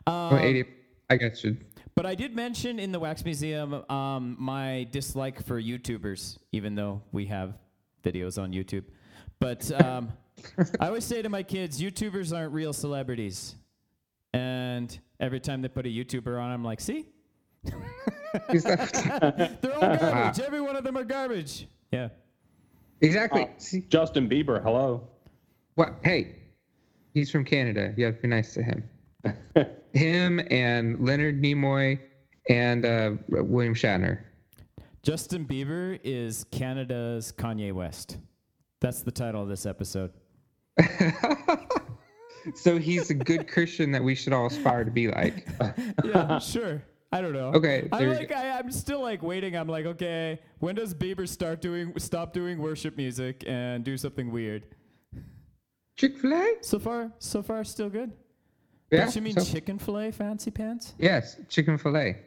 Well, 0.05 0.33
Um, 0.33 0.39
80. 0.39 0.65
I 1.09 1.17
guess 1.17 1.39
should. 1.39 1.65
But 1.95 2.05
I 2.05 2.15
did 2.15 2.36
mention 2.36 2.79
in 2.79 2.91
the 2.91 3.00
Wax 3.00 3.25
Museum 3.25 3.83
um, 3.89 4.36
my 4.39 4.88
dislike 4.91 5.43
for 5.43 5.62
YouTubers, 5.62 6.38
even 6.53 6.75
though 6.75 7.01
we 7.12 7.25
have 7.25 7.57
videos 8.03 8.41
on 8.41 8.53
YouTube. 8.53 8.83
But 9.39 9.69
um, 9.83 10.09
I 10.79 10.88
always 10.88 11.06
say 11.06 11.22
to 11.22 11.29
my 11.29 11.44
kids, 11.44 11.82
YouTubers 11.82 12.36
aren't 12.36 12.53
real 12.53 12.74
celebrities. 12.74 13.56
And 14.34 14.98
every 15.20 15.39
time 15.39 15.62
they 15.62 15.67
put 15.67 15.86
a 15.86 15.89
YouTuber 15.89 16.41
on, 16.41 16.51
I'm 16.51 16.63
like, 16.63 16.79
see? 16.79 17.08
They're 17.63 19.75
all 19.75 19.98
garbage. 19.98 20.39
Every 20.39 20.62
one 20.62 20.75
of 20.75 20.84
them 20.84 20.98
are 20.98 21.03
garbage. 21.03 21.67
Yeah. 21.91 22.10
exactly. 23.01 23.48
Oh. 23.50 23.53
See 23.58 23.82
Justin 23.89 24.29
Bieber, 24.29 24.62
hello. 24.62 25.08
what? 25.75 25.96
Hey, 26.03 26.36
he's 27.13 27.32
from 27.32 27.46
Canada. 27.46 27.94
You 27.98 28.06
have 28.06 28.15
to 28.17 28.22
be 28.22 28.27
nice 28.27 28.53
to 28.53 28.63
him. 28.63 28.84
him 29.94 30.41
and 30.51 31.00
Leonard 31.00 31.41
Nimoy 31.41 32.00
and 32.50 32.86
uh, 32.86 33.12
William 33.29 33.74
Shatner. 33.74 34.20
Justin 35.03 35.46
Bieber 35.46 36.00
is 36.03 36.46
Canada's 36.51 37.32
Kanye 37.32 37.72
West. 37.72 38.17
That's 38.82 39.01
the 39.01 39.12
title 39.12 39.41
of 39.41 39.50
this 39.50 39.65
episode. 39.65 40.12
So 42.55 42.77
he's 42.77 43.10
a 43.10 43.13
good 43.13 43.50
Christian 43.50 43.91
that 43.91 44.01
we 44.01 44.15
should 44.15 44.31
all 44.31 44.46
aspire 44.46 44.86
to 44.86 44.91
be 44.91 45.10
like. 45.10 45.46
yeah, 46.05 46.39
sure. 46.39 46.81
I 47.12 47.19
don't 47.19 47.34
know. 47.34 47.48
Okay, 47.53 47.89
I'm 47.91 48.07
like 48.15 48.31
I, 48.31 48.57
I'm 48.57 48.72
still 48.72 49.01
like 49.01 49.22
waiting. 49.22 49.55
I'm 49.57 49.67
like, 49.67 49.86
okay, 49.86 50.39
when 50.60 50.75
does 50.75 50.93
Bieber 50.93 51.27
start 51.27 51.60
doing 51.62 51.91
stop 51.98 52.31
doing 52.31 52.60
worship 52.60 52.96
music 52.96 53.43
and 53.46 53.84
do 53.84 53.98
something 53.98 54.31
weird? 54.31 54.63
Chick 55.98 56.17
Fil 56.17 56.34
A? 56.34 56.53
So 56.62 56.79
far, 56.79 57.12
so 57.19 57.43
far, 57.43 57.65
still 57.65 57.89
good. 57.89 58.13
Yeah. 58.91 59.03
Don't 59.03 59.15
you 59.17 59.22
mean 59.24 59.34
so- 59.38 59.43
chicken 59.43 59.77
fillet, 59.77 60.12
fancy 60.12 60.50
pants? 60.51 60.93
yes, 61.00 61.36
chicken 61.50 61.77
fillet. 61.77 62.17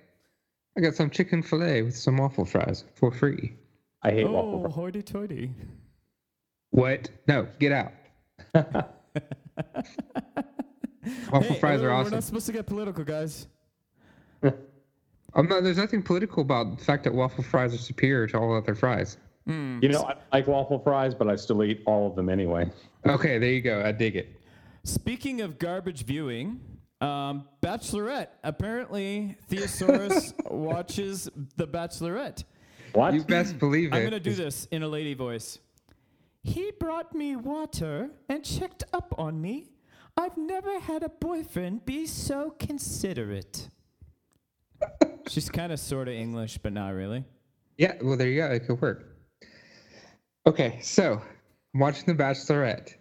I 0.77 0.81
got 0.83 0.95
some 0.95 1.09
chicken 1.09 1.43
fillet 1.43 1.81
with 1.81 1.97
some 1.97 2.19
waffle 2.19 2.45
fries 2.45 2.85
for 2.95 3.11
free. 3.11 3.55
I 4.03 4.11
hate 4.11 4.27
Oh, 4.27 4.33
waffle 4.33 4.63
fries. 4.65 4.75
hoity-toity. 4.75 5.51
What? 6.71 7.09
No, 7.27 7.49
get 7.59 7.73
out. 7.73 7.93
Waffle 8.55 8.89
Hey, 11.43 11.61
fries 11.61 11.81
we're, 11.81 11.91
awesome. 11.91 12.13
We're 12.13 12.17
not 12.17 12.25
supposed 12.25 12.47
to 12.47 12.53
get 12.53 12.67
political, 12.67 13.05
guys. 13.05 13.47
I'm 14.43 15.49
not, 15.49 15.63
there's 15.63 15.77
nothing 15.77 16.03
political 16.03 16.43
about 16.43 16.79
the 16.79 16.85
fact 16.85 17.05
that 17.05 17.15
waffle 17.15 17.45
fries 17.45 17.75
are 17.75 17.79
superior 17.79 18.27
to 18.29 18.39
all 18.39 18.57
other 18.57 18.75
fries. 18.75 19.19
You 19.47 19.89
know, 19.89 20.05
I 20.05 20.37
like 20.37 20.47
waffle 20.47 20.79
fries, 20.79 21.13
but 21.13 21.29
I 21.29 21.35
still 21.35 21.65
eat 21.65 21.83
all 21.85 22.07
of 22.07 22.15
them 22.15 22.29
anyway. 22.29 22.71
Okay, 23.05 23.37
there 23.39 23.51
you 23.51 23.61
go. 23.61 23.83
I 23.85 23.91
dig 23.91 24.15
it. 24.15 24.29
Speaking 24.85 25.41
of 25.41 25.59
garbage 25.59 26.05
viewing, 26.05 26.61
um, 27.01 27.49
Bachelorette. 27.63 28.29
Apparently, 28.45 29.37
Theosaurus 29.51 30.35
watches 30.51 31.29
The 31.57 31.67
Bachelorette. 31.67 32.45
What? 32.93 33.15
You 33.15 33.25
best 33.25 33.59
believe 33.59 33.93
it. 33.93 33.97
I'm 33.97 34.05
gonna 34.05 34.21
do 34.21 34.35
this 34.35 34.67
in 34.71 34.83
a 34.83 34.89
lady 34.89 35.15
voice. 35.15 35.59
He 36.43 36.73
brought 36.79 37.15
me 37.15 37.37
water 37.37 38.11
and 38.29 38.45
checked 38.45 38.85
up 38.93 39.15
on 39.19 39.41
me. 39.41 39.71
I've 40.17 40.37
never 40.37 40.81
had 40.81 41.03
a 41.03 41.09
boyfriend 41.09 41.85
be 41.85 42.07
so 42.07 42.55
considerate. 42.59 43.69
She's 45.29 45.49
kind 45.49 45.73
of 45.73 45.79
sort 45.79 46.09
of 46.09 46.15
English, 46.15 46.59
but 46.59 46.73
not 46.73 46.95
really. 46.95 47.25
Yeah, 47.77 47.95
well, 48.03 48.17
there 48.17 48.29
you 48.29 48.41
go. 48.41 48.47
It 48.49 48.67
could 48.67 48.81
work. 48.81 49.17
Okay, 50.47 50.79
so 50.83 51.21
I'm 51.75 51.81
watching 51.81 52.05
The 52.07 52.15
Bachelorette. 52.23 52.95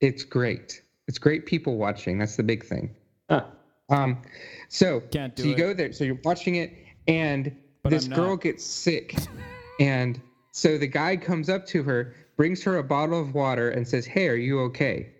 It's 0.00 0.24
great. 0.24 0.82
It's 1.08 1.18
great 1.18 1.46
people 1.46 1.76
watching. 1.76 2.18
That's 2.18 2.36
the 2.36 2.42
big 2.42 2.64
thing. 2.64 2.94
Huh. 3.28 3.44
Um, 3.90 4.22
so, 4.68 5.00
Can't 5.10 5.34
do 5.34 5.42
so 5.42 5.48
you 5.48 5.54
it. 5.54 5.58
go 5.58 5.74
there. 5.74 5.92
So 5.92 6.04
you're 6.04 6.20
watching 6.24 6.54
it, 6.56 6.72
and 7.08 7.54
But 7.82 7.90
this 7.90 8.06
girl 8.06 8.36
gets 8.36 8.64
sick, 8.64 9.16
and 9.80 10.20
so 10.52 10.78
the 10.78 10.86
guy 10.86 11.16
comes 11.16 11.48
up 11.48 11.66
to 11.66 11.82
her, 11.82 12.14
brings 12.40 12.62
her 12.62 12.78
a 12.78 12.82
bottle 12.82 13.20
of 13.20 13.34
water, 13.34 13.68
and 13.68 13.86
says, 13.86 14.06
"Hey, 14.06 14.26
are 14.26 14.34
you 14.34 14.60
okay?" 14.60 15.10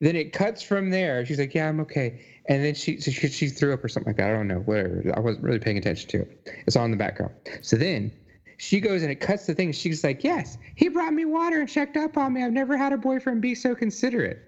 Then 0.00 0.16
it 0.16 0.34
cuts 0.34 0.62
from 0.62 0.90
there. 0.90 1.24
She's 1.24 1.38
like, 1.38 1.54
"Yeah, 1.54 1.66
I'm 1.66 1.80
okay." 1.80 2.20
And 2.44 2.62
then 2.62 2.74
she 2.74 3.00
so 3.00 3.10
she, 3.10 3.28
she 3.28 3.48
threw 3.48 3.72
up 3.72 3.82
or 3.82 3.88
something 3.88 4.10
like 4.10 4.18
that. 4.18 4.28
I 4.28 4.34
don't 4.34 4.48
know. 4.48 4.58
Whatever. 4.58 5.02
I 5.16 5.20
wasn't 5.20 5.44
really 5.44 5.60
paying 5.60 5.78
attention 5.78 6.10
to 6.10 6.20
it. 6.20 6.50
It's 6.66 6.76
all 6.76 6.84
in 6.84 6.90
the 6.90 6.98
background. 6.98 7.32
So 7.62 7.76
then 7.76 8.12
she 8.58 8.80
goes 8.80 9.00
and 9.00 9.10
it 9.10 9.18
cuts 9.18 9.46
the 9.46 9.54
thing. 9.54 9.72
She's 9.72 10.04
like, 10.04 10.22
"Yes, 10.22 10.58
he 10.74 10.88
brought 10.90 11.14
me 11.14 11.24
water 11.24 11.58
and 11.58 11.66
checked 11.66 11.96
up 11.96 12.18
on 12.18 12.34
me. 12.34 12.42
I've 12.44 12.52
never 12.52 12.76
had 12.76 12.92
a 12.92 12.98
boyfriend 12.98 13.40
be 13.40 13.54
so 13.54 13.74
considerate." 13.74 14.38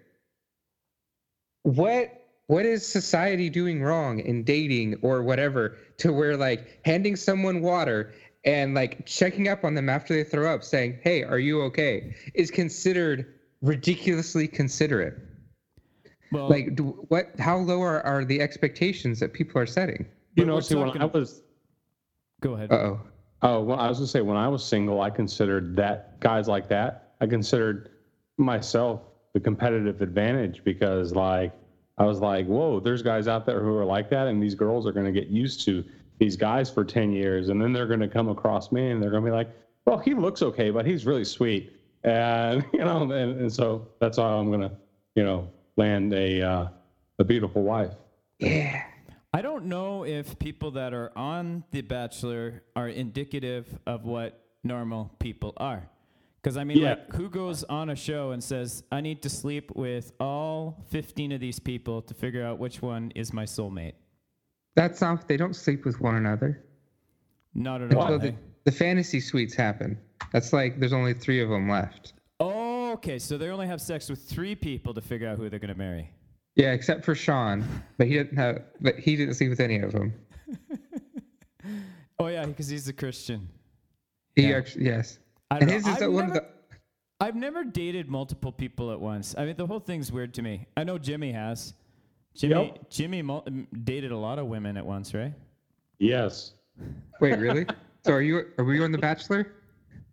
What 1.63 2.21
what 2.49 2.67
is 2.67 2.87
society 2.87 3.49
doing 3.49 3.83
wrong 3.83 4.19
in 4.19 4.45
dating 4.45 4.97
or 5.01 5.23
whatever 5.23 5.79
to 5.97 6.13
where 6.13 6.37
like 6.37 6.81
handing 6.85 7.17
someone 7.17 7.63
water 7.63 8.13
and 8.45 8.75
like 8.75 9.07
checking 9.07 9.49
up 9.49 9.65
on 9.65 9.75
them 9.75 9.89
after 9.89 10.15
they 10.15 10.25
throw 10.25 10.53
up, 10.53 10.63
saying, 10.63 10.99
"Hey, 11.03 11.23
are 11.23 11.39
you 11.39 11.63
okay?" 11.63 12.15
is 12.35 12.51
considered 12.51 13.35
ridiculously 13.63 14.47
considerate. 14.47 15.15
Well, 16.33 16.49
Like, 16.49 16.75
do, 16.75 17.07
what? 17.09 17.31
How 17.39 17.57
low 17.59 17.81
are, 17.83 18.03
are 18.03 18.25
the 18.25 18.41
expectations 18.41 19.21
that 19.21 19.33
people 19.33 19.61
are 19.61 19.67
setting? 19.67 20.07
You 20.37 20.45
know, 20.45 20.55
we're 20.57 20.61
see, 20.63 20.75
when 20.75 20.87
talking- 20.87 21.03
I 21.03 21.07
was 21.07 21.43
go 22.41 22.55
ahead. 22.55 22.73
Oh. 22.73 23.01
Oh, 23.43 23.63
well, 23.63 23.79
I 23.79 23.89
was 23.89 23.99
gonna 23.99 24.07
say 24.09 24.23
when 24.23 24.39
I 24.39 24.49
was 24.49 24.65
single, 24.65 25.03
I 25.03 25.11
considered 25.11 25.77
that 25.77 26.19
guys 26.21 26.49
like 26.49 26.67
that. 26.69 27.13
I 27.21 27.27
considered 27.27 27.91
myself 28.39 29.03
the 29.35 29.41
competitive 29.41 30.01
advantage 30.01 30.65
because, 30.65 31.15
like, 31.15 31.53
I 31.99 32.05
was 32.07 32.21
like, 32.21 32.47
"Whoa, 32.47 32.81
there's 32.81 33.03
guys 33.03 33.29
out 33.29 33.45
there 33.45 33.61
who 33.61 33.77
are 33.77 33.85
like 33.85 34.09
that, 34.11 34.29
and 34.29 34.43
these 34.43 34.55
girls 34.55 34.87
are 34.87 34.93
gonna 34.93 35.13
get 35.13 35.29
used 35.29 35.65
to 35.67 35.85
these 36.19 36.37
guys 36.37 36.71
for 36.71 36.85
ten 36.85 37.13
years, 37.13 37.49
and 37.49 37.61
then 37.61 37.73
they're 37.73 37.87
gonna 37.87 38.09
come 38.09 38.29
across 38.29 38.73
me, 38.73 38.91
and 38.91 39.03
they're 39.03 39.11
gonna 39.11 39.25
be 39.27 39.31
like, 39.33 39.51
well, 39.87 39.99
he 39.99 40.15
looks 40.15 40.43
okay, 40.43 40.71
but 40.71 40.87
he's 40.87 41.07
really 41.07 41.25
sweet, 41.25 41.73
and 42.05 42.65
you 42.73 42.81
know, 42.81 43.03
and, 43.03 43.41
and 43.41 43.53
so 43.53 43.87
that's 44.01 44.19
how 44.19 44.39
I'm 44.39 44.51
gonna, 44.51 44.73
you 45.15 45.25
know, 45.25 45.49
land 45.77 46.13
a 46.15 46.43
uh, 46.43 46.69
a 47.19 47.25
beautiful 47.25 47.63
wife." 47.63 47.93
Yeah. 48.39 48.83
I 49.33 49.43
don't 49.43 49.65
know 49.65 50.05
if 50.05 50.39
people 50.39 50.71
that 50.73 50.95
are 50.95 51.11
on 51.17 51.65
The 51.73 51.81
Bachelor 51.81 52.63
are 52.77 52.89
indicative 52.89 53.67
of 53.85 54.05
what 54.05 54.41
normal 54.63 55.11
people 55.19 55.55
are. 55.57 55.89
Because, 56.41 56.57
I 56.57 56.63
mean, 56.63 56.79
Yeah. 56.79 56.91
like, 56.91 57.13
who 57.15 57.29
goes 57.29 57.65
on 57.65 57.91
a 57.91 57.97
show 57.97 58.31
and 58.31 58.45
says, 58.45 58.85
I 58.93 59.01
need 59.01 59.23
to 59.23 59.29
sleep 59.29 59.73
with 59.75 60.13
all 60.21 60.85
15 60.91 61.33
of 61.33 61.41
these 61.41 61.59
people 61.59 62.01
to 62.03 62.15
figure 62.15 62.45
out 62.45 62.61
which 62.61 62.81
one 62.81 63.11
is 63.17 63.33
my 63.33 63.45
soulmate? 63.45 63.95
That's 64.77 65.03
off. 65.03 65.27
They 65.27 65.37
don't 65.37 65.55
sleep 65.55 65.85
with 65.85 66.01
one 66.01 66.17
another. 66.17 66.65
Not 67.55 67.83
at 67.83 67.95
all. 67.95 68.19
the, 68.19 68.35
the 68.65 68.73
fantasy 68.73 69.21
suites 69.21 69.55
happen. 69.55 69.97
That's 70.33 70.53
like 70.53 70.81
there's 70.81 70.93
only 70.93 71.15
three 71.15 71.41
of 71.41 71.49
them 71.49 71.69
left. 71.69 72.15
Oh, 72.41 72.93
okay. 72.95 73.19
So 73.19 73.39
they 73.39 73.49
only 73.51 73.67
have 73.69 73.81
sex 73.81 74.09
with 74.11 74.21
three 74.23 74.55
people 74.57 74.93
to 74.95 75.01
figure 75.01 75.29
out 75.29 75.39
who 75.39 75.49
they're 75.49 75.61
going 75.61 75.73
to 75.73 75.79
marry. 75.79 76.11
Yeah, 76.57 76.73
except 76.73 77.05
for 77.05 77.15
Sean, 77.15 77.65
but 77.99 78.07
he 78.07 78.15
didn't 78.15 78.37
have. 78.37 78.63
But 78.81 78.99
he 78.99 79.17
didn't 79.17 79.35
sleep 79.35 79.51
with 79.51 79.61
any 79.61 79.79
of 79.79 79.93
them. 79.93 80.13
Oh, 82.19 82.29
yeah, 82.29 82.47
because 82.47 82.69
he's 82.69 82.87
a 82.87 82.93
Christian. 82.93 83.49
He 84.37 84.43
Yeah. 84.49 84.57
actually 84.59 84.85
yes. 84.85 85.19
I 85.51 85.59
And 85.59 85.69
know. 85.69 85.75
is 85.77 85.87
I've 85.87 86.13
one 86.13 86.27
of 86.27 86.33
the. 86.35 86.45
I've 87.21 87.35
never 87.35 87.65
dated 87.65 88.09
multiple 88.09 88.53
people 88.53 88.93
at 88.93 89.01
once. 89.01 89.35
I 89.37 89.45
mean, 89.45 89.57
the 89.57 89.67
whole 89.67 89.81
thing's 89.81 90.13
weird 90.13 90.33
to 90.35 90.43
me. 90.43 90.67
I 90.77 90.85
know 90.85 90.97
Jimmy 90.97 91.33
has. 91.33 91.75
Jimmy 92.37 92.55
Yep. 92.67 92.91
Jimmy 92.91 93.23
mul- 93.23 93.47
dated 93.85 94.11
a 94.13 94.17
lot 94.17 94.39
of 94.39 94.47
women 94.47 94.77
at 94.77 94.85
once, 94.85 95.15
right? 95.15 95.33
Yes. 95.99 96.53
Wait, 97.21 97.39
really? 97.39 97.67
so 98.05 98.13
are 98.13 98.23
you? 98.23 98.47
Are 98.59 98.65
we 98.65 98.83
on 98.83 98.93
The 98.93 98.99
Bachelor? 98.99 99.53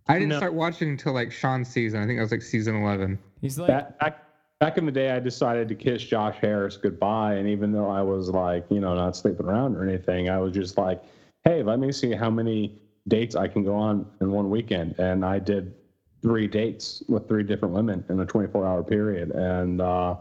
I 0.08 0.16
didn't 0.16 0.30
No. 0.30 0.38
start 0.38 0.54
watching 0.54 0.90
until 0.90 1.14
like 1.14 1.32
Sean's 1.32 1.68
season. 1.70 2.02
I 2.02 2.06
think 2.06 2.18
that 2.20 2.24
was 2.24 2.32
like 2.32 2.42
season 2.42 2.76
eleven. 2.76 3.18
He's 3.42 3.58
like, 3.58 3.68
back, 3.70 4.00
back 4.00 4.28
back 4.60 4.78
in 4.78 4.86
the 4.86 4.92
day, 4.92 5.10
I 5.12 5.20
decided 5.20 5.68
to 5.70 5.76
kiss 5.76 6.04
Josh 6.04 6.36
Harris 6.40 6.78
goodbye, 6.78 7.36
and 7.36 7.48
even 7.48 7.72
though 7.72 7.90
I 7.90 8.02
was 8.04 8.30
like, 8.30 8.66
you 8.70 8.80
know, 8.80 8.94
not 8.94 9.16
sleeping 9.16 9.48
around 9.48 9.76
or 9.76 9.88
anything, 9.88 10.30
I 10.30 10.38
was 10.38 10.54
just 10.54 10.78
like, 10.78 11.02
hey, 11.46 11.64
let 11.64 11.80
me 11.80 11.92
see 11.92 12.14
how 12.14 12.30
many 12.30 12.80
dates 13.08 13.36
I 13.36 13.48
can 13.48 13.64
go 13.64 13.74
on 13.76 14.06
in 14.22 14.32
one 14.32 14.52
weekend, 14.52 15.00
and 15.00 15.26
I 15.26 15.40
did 15.40 15.74
three 16.22 16.48
dates 16.48 17.02
with 17.08 17.28
three 17.28 17.42
different 17.42 17.74
women 17.74 18.04
in 18.10 18.20
a 18.20 18.26
24 18.28 18.68
hour 18.68 18.84
period. 18.84 19.32
And 19.32 19.82
uh, 19.82 20.16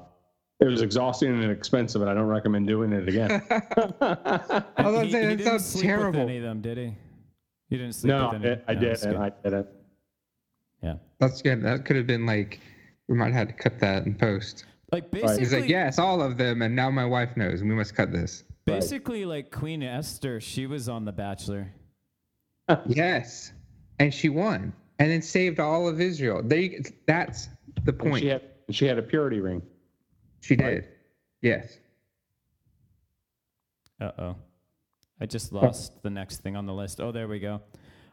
it 0.61 0.67
was 0.67 0.83
exhausting 0.83 1.31
and 1.43 1.51
expensive, 1.51 2.01
and 2.03 2.11
I 2.11 2.15
don't 2.15 2.27
recommend 2.27 2.67
doing 2.67 2.93
it 2.93 3.09
again. 3.09 3.43
I 3.51 3.63
was 4.79 4.95
gonna 4.95 5.05
He- 5.05 5.11
say, 5.13 5.21
he 5.21 5.27
that 5.27 5.37
didn't 5.39 5.45
sounds 5.45 5.65
sleep 5.67 5.97
with 5.99 6.17
any 6.17 6.37
of 6.39 6.43
them, 6.43 6.61
did 6.61 6.79
he? 6.79 6.95
You 7.71 7.79
didn't 7.79 7.95
sleep 7.95 8.09
no, 8.11 8.31
with 8.33 8.43
any. 8.45 8.53
it, 8.55 8.65
I 8.69 8.75
No, 8.75 8.81
did, 8.81 9.03
and. 9.05 9.17
I 9.19 9.31
didn't. 9.43 9.67
Yeah. 10.83 10.95
That's 11.19 11.41
good. 11.43 11.63
That 11.63 11.85
could 11.85 11.97
have 11.97 12.07
been 12.07 12.27
like, 12.27 12.61
we 13.09 13.17
might 13.17 13.27
have 13.33 13.35
had 13.35 13.49
to 13.49 13.55
cut 13.55 13.79
that 13.81 14.07
in 14.07 14.15
post. 14.15 14.65
Like 14.93 15.11
basically, 15.11 15.39
He's 15.39 15.53
like, 15.53 15.69
yes, 15.69 15.99
all 15.99 16.21
of 16.23 16.37
them, 16.37 16.63
and 16.63 16.75
now 16.75 16.91
my 16.91 17.05
wife 17.05 17.37
knows, 17.37 17.61
and 17.61 17.71
we 17.71 17.77
must 17.77 17.95
cut 17.95 18.11
this. 18.13 18.45
basically 18.65 19.25
like 19.25 19.51
Queen 19.51 19.83
Esther. 19.83 20.41
She 20.41 20.67
was 20.67 20.89
on 20.89 21.05
The 21.05 21.13
Bachelor. 21.13 21.73
Yes, 22.87 23.53
and 23.99 24.15
she 24.15 24.29
won, 24.29 24.73
and 25.01 25.11
then 25.11 25.23
saved 25.23 25.59
all 25.59 25.89
of 25.89 26.01
Israel. 26.01 26.41
There, 26.45 26.59
you, 26.61 26.83
that's 27.07 27.49
the 27.85 27.91
And 27.91 27.99
point. 27.99 28.21
She 28.23 28.29
had 28.29 28.43
she 28.71 28.85
had 28.87 28.97
a 28.97 29.03
purity 29.03 29.41
ring. 29.41 29.61
She 30.41 30.57
did. 30.57 30.89
Yes. 31.43 31.79
Uh 34.01 34.11
oh. 34.19 34.37
I 35.21 35.27
just 35.27 35.53
lost 35.53 36.03
the 36.03 36.11
next 36.11 36.39
thing 36.39 36.57
on 36.57 36.67
the 36.67 36.73
list. 36.73 37.01
Oh, 37.01 37.13
there 37.13 37.29
we 37.29 37.39
go. 37.39 37.61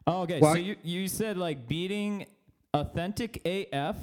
Oh, 0.05 0.21
okay. 0.21 0.39
Well, 0.39 0.53
so 0.53 0.59
you, 0.59 0.75
you 0.83 1.07
said 1.07 1.37
like 1.37 1.67
beating 1.67 2.25
authentic 2.73 3.41
AF 3.45 3.95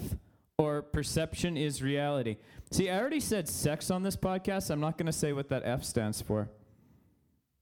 or 0.59 0.83
perception 0.83 1.57
is 1.57 1.83
reality. 1.83 2.37
See, 2.71 2.91
I 2.91 2.99
already 2.99 3.21
said 3.21 3.49
sex 3.49 3.91
on 3.91 4.03
this 4.03 4.17
podcast. 4.17 4.71
I'm 4.71 4.81
not 4.81 4.97
going 4.97 5.07
to 5.07 5.13
say 5.13 5.33
what 5.33 5.49
that 5.51 5.63
F 5.65 5.85
stands 5.85 6.23
for. 6.23 6.49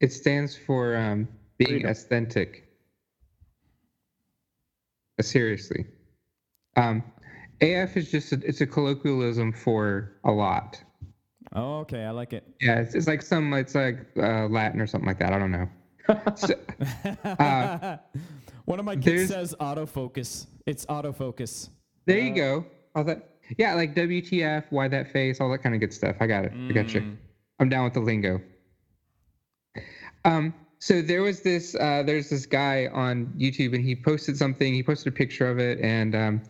It 0.00 0.12
stands 0.12 0.56
for 0.56 0.96
um, 0.96 1.28
being 1.58 1.86
authentic. 1.86 2.68
Uh, 5.18 5.22
seriously. 5.22 5.86
Um, 6.76 7.02
AF 7.62 7.96
is 7.96 8.10
just 8.10 8.32
a, 8.32 8.40
it's 8.44 8.60
a 8.60 8.66
colloquialism 8.66 9.52
for 9.52 10.12
a 10.24 10.30
lot. 10.32 10.82
Oh, 11.54 11.78
okay. 11.80 12.04
I 12.04 12.10
like 12.10 12.32
it. 12.32 12.44
Yeah, 12.60 12.80
it's, 12.80 12.94
it's 12.94 13.06
like 13.06 13.22
some 13.22 13.52
it's 13.54 13.74
like 13.74 13.98
uh, 14.16 14.46
Latin 14.48 14.80
or 14.80 14.86
something 14.86 15.06
like 15.06 15.18
that. 15.18 15.32
I 15.32 15.38
don't 15.38 15.52
know. 15.52 15.68
So, 16.36 16.54
Uh, 17.24 17.96
One 18.64 18.78
of 18.78 18.84
my 18.84 18.96
kids 18.96 19.30
says 19.30 19.54
autofocus. 19.60 20.46
It's 20.66 20.86
autofocus. 20.86 21.68
there 22.06 22.18
you 22.18 22.34
go. 22.34 22.64
All 22.94 23.04
that. 23.04 23.28
Yeah, 23.58 23.74
like 23.74 23.94
WTF, 23.94 24.64
why 24.70 24.88
that 24.88 25.12
face, 25.12 25.40
all 25.40 25.50
that 25.50 25.62
kind 25.62 25.74
of 25.74 25.80
good 25.80 25.92
stuff. 25.92 26.16
I 26.20 26.26
got 26.26 26.44
it. 26.44 26.52
I 26.68 26.72
got 26.72 26.94
you. 26.94 27.16
I'm 27.60 27.68
down 27.68 27.84
with 27.84 27.92
the 27.94 28.00
lingo. 28.00 28.40
Um, 30.24 30.54
so 30.78 31.02
there 31.02 31.22
was 31.22 31.40
this, 31.42 31.74
uh, 31.74 32.02
there's 32.04 32.30
this 32.30 32.46
guy 32.46 32.88
on 32.92 33.26
YouTube, 33.36 33.74
and 33.74 33.84
he 33.84 33.94
posted 33.96 34.36
something. 34.36 34.72
He 34.72 34.82
posted 34.82 35.12
a 35.12 35.16
picture 35.16 35.48
of 35.50 35.58
it, 35.58 35.78
and 35.80 36.14
um, 36.14 36.42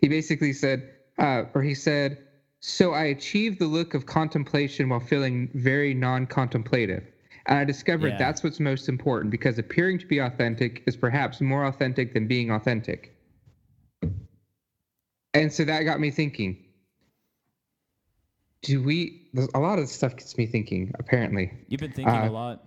he 0.00 0.08
basically 0.08 0.52
said, 0.52 0.82
uh, 1.18 1.44
or 1.54 1.62
he 1.62 1.74
said, 1.74 2.18
"So 2.60 2.92
I 2.92 3.04
achieved 3.04 3.58
the 3.58 3.66
look 3.66 3.94
of 3.94 4.06
contemplation 4.06 4.88
while 4.88 5.00
feeling 5.00 5.48
very 5.54 5.94
non-contemplative." 5.94 7.04
And 7.46 7.58
I 7.58 7.64
discovered 7.64 8.10
Yeah. 8.10 8.18
that's 8.18 8.42
what's 8.42 8.60
most 8.60 8.88
important 8.88 9.30
because 9.30 9.58
appearing 9.58 9.98
to 9.98 10.06
be 10.06 10.18
authentic 10.18 10.82
is 10.86 10.96
perhaps 10.96 11.40
more 11.40 11.64
authentic 11.64 12.12
than 12.12 12.26
being 12.26 12.50
authentic. 12.50 13.12
And 15.34 15.52
so 15.52 15.64
that 15.64 15.82
got 15.84 16.00
me 16.00 16.10
thinking 16.10 16.56
do 18.62 18.82
we 18.82 19.30
a 19.54 19.60
lot 19.60 19.78
of 19.78 19.88
stuff 19.88 20.16
gets 20.16 20.36
me 20.36 20.46
thinking 20.46 20.90
apparently 20.98 21.52
You've 21.68 21.80
been 21.80 21.92
thinking 21.92 22.24
Uh, 22.24 22.28
a 22.28 22.32
lot. 22.32 22.60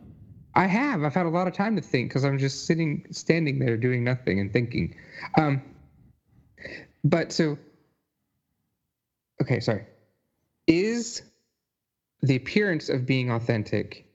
i 0.55 0.65
have 0.67 1.03
i've 1.03 1.13
had 1.13 1.25
a 1.25 1.29
lot 1.29 1.47
of 1.47 1.53
time 1.53 1.75
to 1.75 1.81
think 1.81 2.09
because 2.09 2.23
i'm 2.23 2.37
just 2.37 2.65
sitting 2.65 3.03
standing 3.11 3.59
there 3.59 3.75
doing 3.75 4.03
nothing 4.03 4.39
and 4.39 4.53
thinking 4.53 4.95
um 5.37 5.61
but 7.03 7.31
so 7.31 7.57
okay 9.41 9.59
sorry 9.59 9.85
is 10.67 11.21
the 12.21 12.35
appearance 12.35 12.89
of 12.89 13.05
being 13.05 13.31
authentic 13.31 14.05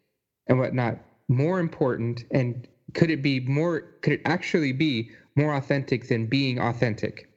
and 0.46 0.58
whatnot 0.58 0.98
more 1.28 1.58
important 1.58 2.24
and 2.30 2.68
could 2.92 3.10
it 3.10 3.22
be 3.22 3.40
more 3.40 3.80
could 4.02 4.12
it 4.12 4.22
actually 4.24 4.72
be 4.72 5.10
more 5.36 5.54
authentic 5.54 6.08
than 6.08 6.26
being 6.26 6.60
authentic 6.60 7.28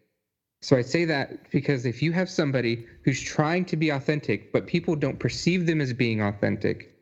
so 0.61 0.75
I 0.75 0.81
say 0.81 1.05
that 1.05 1.51
because 1.51 1.85
if 1.85 2.01
you 2.01 2.11
have 2.13 2.29
somebody 2.29 2.85
who's 3.03 3.21
trying 3.21 3.65
to 3.65 3.77
be 3.77 3.89
authentic, 3.91 4.51
but 4.51 4.65
people 4.65 4.95
don't 4.95 5.19
perceive 5.19 5.65
them 5.65 5.81
as 5.81 5.93
being 5.93 6.21
authentic, 6.21 6.95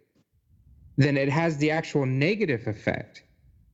then 0.98 1.18
it 1.18 1.30
has 1.30 1.58
the 1.58 1.72
actual 1.72 2.06
negative 2.06 2.68
effect 2.68 3.24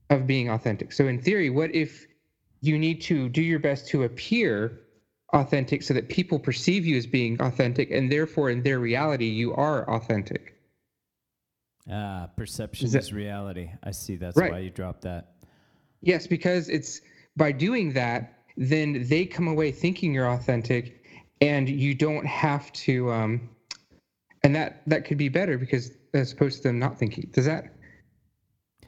of 0.09 0.27
being 0.27 0.49
authentic. 0.49 0.91
So 0.91 1.07
in 1.07 1.19
theory, 1.19 1.49
what 1.49 1.73
if 1.73 2.05
you 2.61 2.77
need 2.77 3.01
to 3.01 3.27
do 3.29 3.41
your 3.41 3.59
best 3.59 3.87
to 3.89 4.03
appear 4.03 4.81
authentic 5.33 5.81
so 5.81 5.93
that 5.93 6.09
people 6.09 6.37
perceive 6.39 6.85
you 6.85 6.97
as 6.97 7.07
being 7.07 7.39
authentic 7.41 7.89
and 7.91 8.11
therefore 8.11 8.49
in 8.49 8.61
their 8.61 8.79
reality 8.79 9.25
you 9.25 9.53
are 9.55 9.89
authentic? 9.89 10.55
Ah, 11.89 12.29
perception 12.37 12.85
Is 12.85 12.95
is, 12.95 13.07
that- 13.09 13.15
reality. 13.15 13.69
I 13.83 13.91
see. 13.91 14.15
That's 14.15 14.37
Right. 14.37 14.51
why 14.51 14.59
you 14.59 14.69
dropped 14.69 15.01
that. 15.01 15.33
Yes, 16.01 16.27
because 16.27 16.69
it's 16.69 17.01
by 17.35 17.51
doing 17.51 17.93
that, 17.93 18.43
then 18.57 19.05
they 19.07 19.25
come 19.25 19.47
away 19.47 19.71
thinking 19.71 20.13
you're 20.13 20.29
authentic, 20.29 21.03
and 21.39 21.67
you 21.69 21.95
don't 21.95 22.25
have 22.25 22.71
to. 22.73 23.11
Um, 23.11 23.49
and 24.43 24.53
that 24.55 24.81
that 24.87 25.05
could 25.05 25.17
be 25.17 25.29
better 25.29 25.57
because 25.57 25.91
as 26.13 26.33
opposed 26.33 26.57
to 26.57 26.67
them 26.67 26.77
not 26.79 26.99
thinking. 26.99 27.29
Does 27.33 27.45
that? 27.45 27.73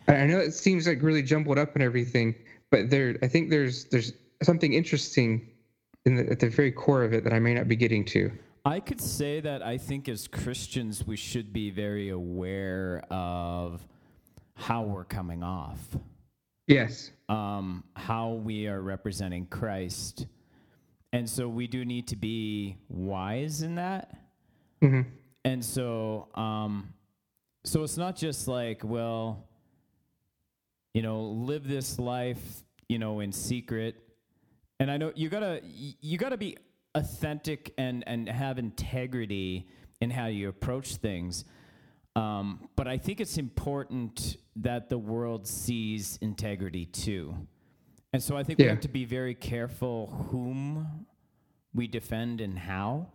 I 0.08 0.26
know 0.26 0.40
it 0.40 0.52
seems 0.54 0.86
like 0.88 1.02
really 1.02 1.24
jumbled 1.24 1.58
up 1.58 1.74
and 1.76 1.84
everything, 1.84 2.36
but 2.74 2.90
there, 2.90 3.16
I 3.22 3.28
think 3.28 3.52
there's 3.52 3.86
there's 3.86 4.14
something 4.42 4.74
interesting 4.74 5.48
in 6.08 6.16
the, 6.16 6.32
at 6.32 6.40
the 6.40 6.50
very 6.50 6.72
core 6.72 7.04
of 7.04 7.14
it 7.14 7.24
that 7.24 7.32
I 7.32 7.38
may 7.38 7.54
not 7.54 7.68
be 7.68 7.76
getting 7.76 8.04
to. 8.06 8.32
I 8.66 8.80
could 8.80 9.00
say 9.00 9.40
that 9.42 9.62
I 9.62 9.78
think 9.78 10.10
as 10.10 10.28
Christians, 10.28 11.06
we 11.06 11.16
should 11.16 11.54
be 11.54 11.70
very 11.70 12.10
aware 12.10 13.04
of 13.12 13.88
how 14.56 14.82
we're 14.82 15.04
coming 15.04 15.44
off, 15.44 15.80
Yes. 16.66 17.12
um, 17.30 17.84
how 17.96 18.32
we 18.32 18.68
are 18.68 18.82
representing 18.82 19.46
Christ. 19.46 20.26
And 21.12 21.30
so 21.30 21.48
we 21.48 21.68
do 21.68 21.86
need 21.86 22.08
to 22.08 22.16
be 22.16 22.78
wise 22.90 23.62
in 23.62 23.76
that. 23.76 24.18
hmm 24.82 25.02
And 25.46 25.64
so, 25.64 26.28
um, 26.34 26.92
so 27.66 27.84
it's 27.84 27.98
not 27.98 28.16
just 28.16 28.48
like, 28.48 28.82
well, 28.84 29.48
you 30.94 31.02
know, 31.02 31.22
live 31.24 31.68
this 31.68 32.00
life, 32.00 32.63
you 32.90 33.00
know, 33.00 33.20
in 33.20 33.32
secret. 33.32 33.96
And 34.80 34.92
I 34.92 34.98
know 34.98 35.12
you 35.16 35.30
gotta, 35.30 35.62
you 35.64 36.18
gotta 36.18 36.38
be 36.38 36.58
authentic 36.96 37.74
and 37.78 38.04
and 38.06 38.30
have 38.30 38.60
integrity 38.60 39.68
in 40.02 40.10
how 40.10 40.28
you 40.28 40.50
approach 40.50 40.98
things. 40.98 41.46
Um, 42.16 42.70
but 42.76 42.88
I 42.88 42.98
think 42.98 43.20
it's 43.20 43.38
important 43.38 44.38
that 44.58 44.90
the 44.90 44.98
world 44.98 45.48
sees 45.48 46.18
integrity 46.22 46.86
too. 46.86 47.36
And 48.12 48.22
so 48.22 48.38
I 48.38 48.44
think 48.44 48.60
we 48.60 48.66
have 48.66 48.82
to 48.82 48.88
be 48.88 49.06
very 49.06 49.34
careful 49.34 50.28
whom 50.30 51.08
we 51.74 51.88
defend 51.88 52.42
and 52.42 52.58
how. 52.60 53.08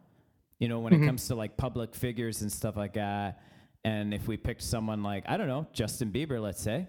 You 0.59 0.67
know, 0.67 0.81
when 0.81 0.93
it 0.93 1.07
comes 1.07 1.29
to 1.29 1.37
like 1.37 1.57
public 1.57 1.95
figures 1.95 2.43
and 2.43 2.51
stuff 2.51 2.77
like 2.77 2.95
that. 2.95 3.41
And 3.85 4.13
if 4.13 4.27
we 4.27 4.37
picked 4.37 4.63
someone 4.63 5.05
like, 5.05 5.23
I 5.29 5.37
don't 5.37 5.47
know, 5.47 5.69
Justin 5.73 6.11
Bieber, 6.11 6.43
let's 6.43 6.61
say, 6.61 6.89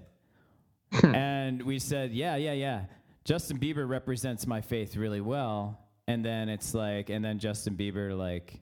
and 1.03 1.61
we 1.63 1.79
said, 1.79 2.11
yeah, 2.11 2.35
yeah, 2.35 2.53
yeah, 2.53 2.81
Justin 3.25 3.59
Bieber 3.59 3.87
represents 3.87 4.47
my 4.47 4.61
faith 4.61 4.95
really 4.95 5.21
well. 5.21 5.79
And 6.07 6.25
then 6.25 6.49
it's 6.49 6.73
like, 6.73 7.09
and 7.09 7.23
then 7.23 7.37
Justin 7.37 7.75
Bieber, 7.75 8.17
like, 8.17 8.61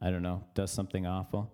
I 0.00 0.10
don't 0.10 0.22
know, 0.22 0.44
does 0.54 0.70
something 0.70 1.06
awful. 1.06 1.52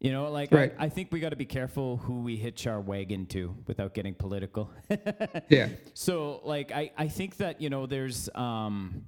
You 0.00 0.10
know, 0.12 0.30
like, 0.30 0.52
Right. 0.52 0.74
I, 0.78 0.86
I 0.86 0.88
think 0.88 1.10
we 1.12 1.20
got 1.20 1.30
to 1.30 1.36
be 1.36 1.44
careful 1.44 1.96
who 1.96 2.22
we 2.22 2.36
hitch 2.36 2.66
our 2.66 2.80
wagon 2.80 3.26
to 3.26 3.54
without 3.66 3.94
getting 3.94 4.14
political. 4.14 4.70
Yeah. 5.48 5.68
So 5.94 6.40
like 6.44 6.72
I, 6.72 6.92
I 6.96 7.08
think 7.08 7.36
that 7.38 7.60
you 7.60 7.68
know 7.70 7.86
there's 7.86 8.28
um 8.34 9.04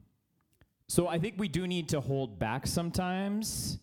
so 0.88 1.08
I 1.08 1.18
think 1.18 1.34
we 1.38 1.48
do 1.48 1.66
need 1.66 1.88
to 1.90 2.00
hold 2.00 2.38
back 2.38 2.66
sometimes. 2.66 3.78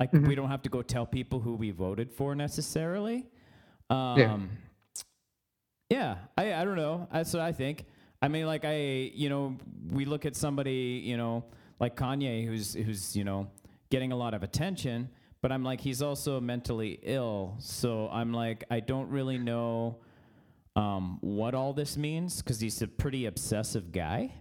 Like 0.00 0.12
we 0.12 0.34
don't 0.34 0.48
have 0.48 0.62
to 0.62 0.68
go 0.70 0.80
tell 0.82 1.04
people 1.06 1.38
who 1.40 1.54
we 1.54 1.70
voted 1.70 2.10
for 2.12 2.34
necessarily. 2.34 3.26
Um 3.90 4.18
yeah, 4.18 4.38
I 5.90 6.16
I 6.54 6.64
don't 6.64 6.76
know. 6.76 7.08
That's 7.12 7.32
what 7.32 7.42
I 7.42 7.52
think. 7.52 7.84
I 8.20 8.28
mean 8.28 8.46
like 8.46 8.64
I 8.64 8.76
you 9.14 9.28
know 9.28 9.56
we 9.90 10.04
look 10.04 10.26
at 10.26 10.36
somebody, 10.36 11.02
you 11.04 11.16
know, 11.16 11.44
like 11.80 11.96
Kanye 11.96 12.44
who's 12.46 12.74
who's, 12.74 13.16
you 13.16 13.24
know, 13.24 13.48
getting 13.90 14.12
a 14.12 14.16
lot 14.16 14.34
of 14.34 14.42
attention, 14.42 15.08
but 15.40 15.50
I'm 15.52 15.64
like 15.64 15.80
he's 15.80 16.02
also 16.02 16.40
mentally 16.40 16.98
ill. 17.02 17.56
So 17.58 18.08
I'm 18.10 18.32
like 18.32 18.64
I 18.70 18.80
don't 18.80 19.08
really 19.08 19.38
know 19.38 19.98
um, 20.76 21.18
what 21.22 21.54
all 21.54 21.72
this 21.72 21.96
means 21.96 22.40
because 22.42 22.60
he's 22.60 22.82
a 22.82 22.86
pretty 22.88 23.26
obsessive 23.26 23.90
guy 23.90 24.32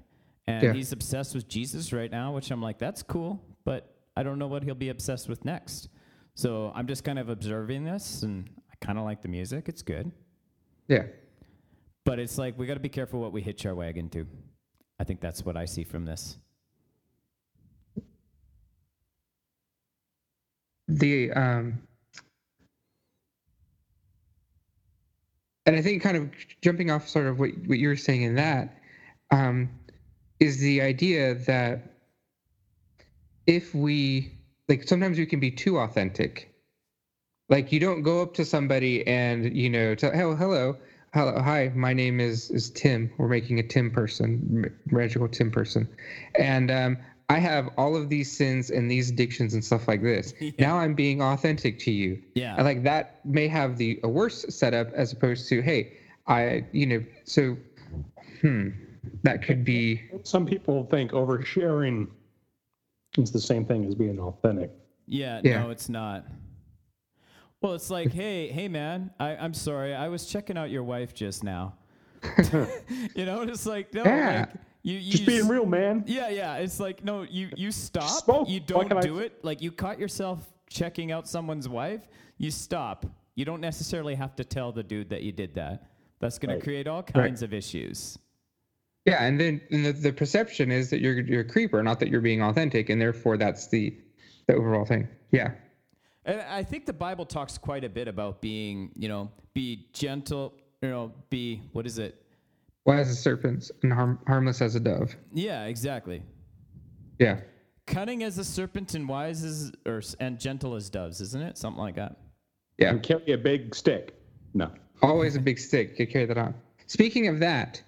and 0.45 0.63
Yeah. 0.63 0.73
he's 0.73 0.91
obsessed 0.91 1.33
with 1.33 1.47
Jesus 1.47 1.91
right 1.93 2.11
now, 2.11 2.33
which 2.33 2.51
I'm 2.51 2.61
like, 2.61 2.77
that's 2.77 3.01
cool, 3.03 3.41
but 3.63 3.95
I 4.15 4.23
don't 4.23 4.37
know 4.37 4.47
what 4.47 4.63
he'll 4.63 4.75
be 4.75 4.89
obsessed 4.89 5.27
with 5.29 5.45
next. 5.45 5.89
So 6.35 6.71
I'm 6.75 6.85
just 6.87 7.03
kind 7.03 7.17
of 7.17 7.29
observing 7.29 7.85
this 7.85 8.21
and 8.23 8.49
I 8.71 8.75
kind 8.85 8.99
of 8.99 9.05
like 9.05 9.21
the 9.23 9.27
music. 9.29 9.67
It's 9.67 9.81
good. 9.81 10.11
Yeah. 10.87 11.03
But 12.07 12.19
it's 12.19 12.39
like 12.39 12.57
we 12.59 12.67
got 12.67 12.75
to 12.75 12.81
be 12.81 12.89
careful 12.89 13.21
what 13.21 13.33
we 13.33 13.43
hitch 13.43 13.67
our 13.67 13.75
wagon 13.75 14.09
to. 14.11 14.27
I 14.99 15.05
think 15.05 15.21
that's 15.21 15.45
what 15.45 15.57
I 15.57 15.65
see 15.67 15.85
from 15.85 16.05
this. 16.05 16.39
the 20.87 21.31
um 21.33 21.81
and 25.65 25.75
I 25.75 25.81
think 25.81 26.01
kind 26.01 26.17
of 26.17 26.31
jumping 26.61 26.91
off 26.91 27.07
sort 27.09 27.27
of 27.27 27.39
what 27.39 27.51
what 27.67 27.79
you 27.79 27.89
were 27.89 27.97
saying 27.97 28.23
in 28.23 28.35
that 28.35 28.77
um 29.31 29.69
is 30.39 30.59
the 30.59 30.81
idea 30.81 31.35
that 31.35 31.93
if 33.47 33.75
we 33.75 34.31
like 34.69 34.87
sometimes 34.87 35.17
we 35.17 35.25
can 35.25 35.39
be 35.39 35.51
too 35.51 35.79
authentic 35.79 36.53
like 37.49 37.71
you 37.71 37.79
don't 37.79 38.03
go 38.03 38.21
up 38.21 38.33
to 38.35 38.45
somebody 38.45 39.05
and 39.07 39.55
you 39.55 39.69
know 39.69 39.95
tell 39.95 40.11
hello 40.11 40.35
hello 40.35 40.77
hello 41.13 41.41
hi 41.41 41.71
my 41.73 41.93
name 41.93 42.19
is 42.19 42.49
is 42.51 42.69
tim 42.71 43.09
we're 43.17 43.27
making 43.27 43.59
a 43.59 43.63
tim 43.63 43.89
person 43.89 44.69
magical 44.91 45.27
tim 45.27 45.49
person 45.49 45.87
and 46.37 46.69
um 46.69 46.97
i 47.29 47.39
have 47.39 47.69
all 47.77 47.95
of 47.95 48.09
these 48.09 48.29
sins 48.29 48.69
and 48.69 48.91
these 48.91 49.09
addictions 49.09 49.53
and 49.53 49.63
stuff 49.63 49.87
like 49.87 50.01
this 50.01 50.33
Yeah. 50.39 50.51
now 50.59 50.77
i'm 50.77 50.93
being 50.93 51.21
authentic 51.21 51.79
to 51.79 51.91
you 51.91 52.21
Yeah. 52.35 52.55
and 52.55 52.65
like 52.65 52.83
that 52.83 53.23
may 53.25 53.47
have 53.47 53.77
the 53.77 53.99
a 54.03 54.09
worse 54.09 54.45
setup 54.49 54.91
as 54.93 55.13
opposed 55.13 55.47
to 55.49 55.61
hey 55.61 55.93
i 56.27 56.65
you 56.71 56.85
know 56.85 57.03
so 57.23 57.57
hmm 58.41 58.69
that 59.23 59.41
could 59.41 59.63
be 59.63 60.01
Some 60.23 60.45
people 60.45 60.83
think 60.83 61.11
oversharing 61.11 62.07
is 63.17 63.31
the 63.31 63.39
same 63.39 63.65
thing 63.65 63.85
as 63.85 63.95
being 63.95 64.19
authentic. 64.19 64.69
Yeah, 65.07 65.39
Yeah. 65.43 65.63
no, 65.63 65.69
it's 65.69 65.87
not. 65.87 66.25
Well, 67.61 67.73
it's 67.73 67.89
like, 67.89 68.11
hey, 68.11 68.49
hey, 68.49 68.67
man, 68.67 69.11
I, 69.19 69.35
I'm 69.35 69.53
sorry, 69.53 69.93
I 69.95 70.09
was 70.09 70.25
checking 70.27 70.57
out 70.57 70.69
your 70.69 70.83
wife 70.83 71.13
just 71.13 71.43
now. 71.43 71.73
you 73.15 73.25
know, 73.25 73.41
it's 73.41 73.65
like, 73.65 73.93
no, 73.93 74.03
Yeah. 74.03 74.39
like, 74.41 74.49
you, 74.83 74.97
you 74.99 75.11
Just 75.11 75.25
being 75.25 75.41
s- 75.43 75.49
real, 75.49 75.65
man. 75.65 76.03
Yeah, 76.07 76.29
yeah. 76.29 76.55
It's 76.57 76.79
like, 76.79 77.03
no, 77.03 77.23
you 77.23 77.49
you 77.57 77.71
stop. 77.71 78.09
Spoke. 78.09 78.47
You 78.47 78.59
don't 78.61 78.87
can 78.87 78.97
I 78.97 79.01
do 79.01 79.19
it. 79.19 79.43
Like 79.43 79.61
you 79.61 79.69
caught 79.71 79.99
yourself 79.99 80.47
checking 80.69 81.11
out 81.11 81.27
someone's 81.27 81.67
wife. 81.67 82.07
You 82.37 82.51
stop. 82.51 83.05
You 83.35 83.43
don't 83.43 83.59
necessarily 83.59 84.15
have 84.15 84.35
to 84.37 84.45
tell 84.45 84.71
the 84.71 84.83
dude 84.83 85.09
that 85.09 85.23
you 85.23 85.31
did 85.33 85.53
that. 85.55 85.91
That's 86.19 86.39
going 86.39 86.51
Right. 86.51 86.59
to 86.59 86.63
create 86.63 86.87
all 86.87 87.03
kinds 87.03 87.41
of 87.43 87.53
issues. 87.53 88.17
Yeah, 89.05 89.23
and 89.23 89.37
then 89.39 89.59
and 89.71 89.85
the, 89.85 89.91
the 89.91 90.13
perception 90.13 90.71
is 90.71 90.89
that 90.91 91.01
you're 91.01 91.19
you're 91.19 91.41
a 91.41 91.45
creeper, 91.47 91.83
not 91.83 91.99
that 91.99 92.07
you're 92.09 92.21
being 92.21 92.41
authentic, 92.41 92.89
and 92.89 93.01
therefore 93.01 93.35
that's 93.35 93.67
the 93.67 93.93
the 94.47 94.53
overall 94.55 94.85
thing. 94.85 95.07
Yeah, 95.31 95.51
And 96.27 96.41
I 96.41 96.61
think 96.61 96.85
the 96.85 96.93
Bible 96.93 97.25
talks 97.25 97.57
quite 97.57 97.83
a 97.83 97.89
bit 97.89 98.07
about 98.07 98.41
being, 98.41 98.91
you 98.95 99.07
know, 99.07 99.31
be 99.53 99.87
gentle, 99.93 100.53
you 100.81 100.89
know, 100.89 101.11
be 101.29 101.63
what 101.71 101.87
is 101.87 101.97
it? 101.97 102.21
wise 102.85 103.09
as 103.09 103.19
serpents 103.19 103.69
and 103.83 103.91
harm, 103.91 104.17
harmless 104.27 104.61
as 104.61 104.75
a 104.75 104.79
dove. 104.79 105.13
Yeah, 105.33 105.65
exactly. 105.65 106.23
Yeah, 107.19 107.41
Cunning 107.85 108.23
as 108.23 108.37
a 108.37 108.43
serpent 108.43 108.93
and 108.95 109.07
wise 109.07 109.43
as 109.43 109.71
or 109.85 110.01
and 110.19 110.37
gentle 110.39 110.75
as 110.75 110.89
doves, 110.89 111.21
isn't 111.21 111.41
it? 111.41 111.57
Something 111.57 111.81
like 111.81 111.95
that. 111.95 112.17
yeah. 112.77 112.89
And 112.89 113.01
carry 113.01 113.31
a 113.31 113.37
big 113.37 113.73
stick. 113.73 114.13
No. 114.53 114.69
Always 115.01 115.35
a 115.37 115.39
big 115.39 115.57
stick. 115.57 115.97
You 115.97 116.05
carry 116.05 116.25
that 116.25 116.37
on. 116.37 116.53
Speaking 116.87 117.27
of 117.27 117.39
that, 117.39 117.81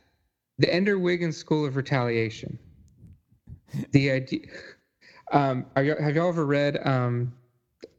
the 0.58 0.74
Ender 0.74 0.98
Wiggins 0.98 1.36
School 1.38 1.66
of 1.66 1.76
Retaliation. 1.76 2.58
The 3.92 4.12
idea. 4.12 4.48
Um, 5.32 5.66
are 5.76 5.84
you, 5.84 5.96
have 5.96 6.16
y'all 6.16 6.30
ever 6.30 6.46
read 6.46 6.80
um, 6.88 7.34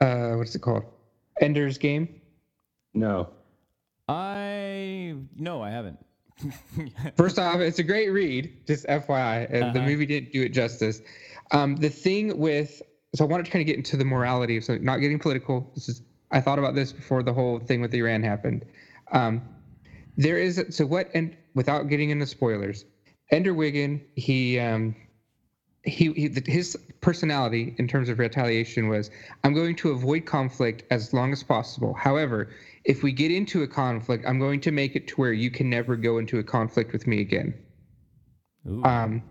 uh, 0.01 0.33
what's 0.35 0.55
it 0.55 0.61
called? 0.63 0.85
Ender's 1.41 1.79
Game. 1.79 2.21
No. 2.95 3.29
I 4.09 5.15
no, 5.37 5.63
I 5.63 5.71
haven't. 5.71 5.99
First 7.17 7.39
off, 7.39 7.61
it's 7.61 7.79
a 7.79 7.83
great 7.83 8.09
read, 8.09 8.67
just 8.67 8.87
FYI. 8.87 9.49
The 9.51 9.67
Uh-huh. 9.67 9.81
movie 9.83 10.07
didn't 10.07 10.33
do 10.33 10.43
it 10.43 10.51
justice. 10.51 11.01
Um, 11.53 11.77
the 11.77 11.89
thing 11.91 12.39
with 12.39 12.83
so 13.15 13.25
I 13.25 13.29
wanted 13.29 13.47
to 13.47 13.51
kind 13.53 13.61
of 13.63 13.67
get 13.67 13.77
into 13.77 13.97
the 13.97 14.05
morality 14.05 14.57
of 14.57 14.65
something, 14.65 14.85
not 14.85 14.99
getting 14.99 15.19
political. 15.19 15.71
This 15.75 15.89
is 15.89 16.03
I 16.31 16.41
thought 16.41 16.59
about 16.59 16.75
this 16.75 16.93
before 16.93 17.23
the 17.23 17.33
whole 17.33 17.59
thing 17.59 17.81
with 17.81 17.93
Iran 17.95 18.23
happened. 18.23 18.65
Um, 19.13 19.43
there 20.17 20.39
is 20.39 20.65
so 20.71 20.87
what 20.87 21.11
and 21.15 21.37
without 21.55 21.89
getting 21.89 22.11
into 22.11 22.27
spoilers, 22.27 22.85
Ender 23.31 23.53
Wiggin, 23.55 24.01
he 24.15 24.59
um, 24.59 24.95
he, 25.85 26.13
he 26.13 26.31
his 26.47 26.77
personality 27.01 27.75
in 27.79 27.89
terms 27.89 28.09
of 28.09 28.19
retaliation 28.19 28.89
was 28.89 29.11
I'm 29.45 29.55
going 29.55 29.77
to 29.77 29.91
avoid 29.91 30.27
conflict 30.27 30.85
as 30.91 31.13
long 31.13 31.33
as 31.33 31.43
possible. 31.43 31.95
However, 31.95 32.51
if 32.85 33.03
we 33.03 33.13
get 33.13 33.31
into 33.31 33.63
a 33.63 33.69
conflict, 33.69 34.25
I'm 34.27 34.39
going 34.39 34.61
to 34.63 34.73
make 34.73 34.97
it 34.97 35.09
to 35.09 35.15
where 35.17 35.33
you 35.33 35.51
can 35.51 35.71
never 35.71 35.97
go 35.97 36.19
into 36.19 36.39
a 36.39 36.43
conflict 36.43 36.93
with 36.93 37.07
me 37.07 37.21
again. 37.21 37.55
Ooh. 38.69 38.85
Um, 38.85 39.23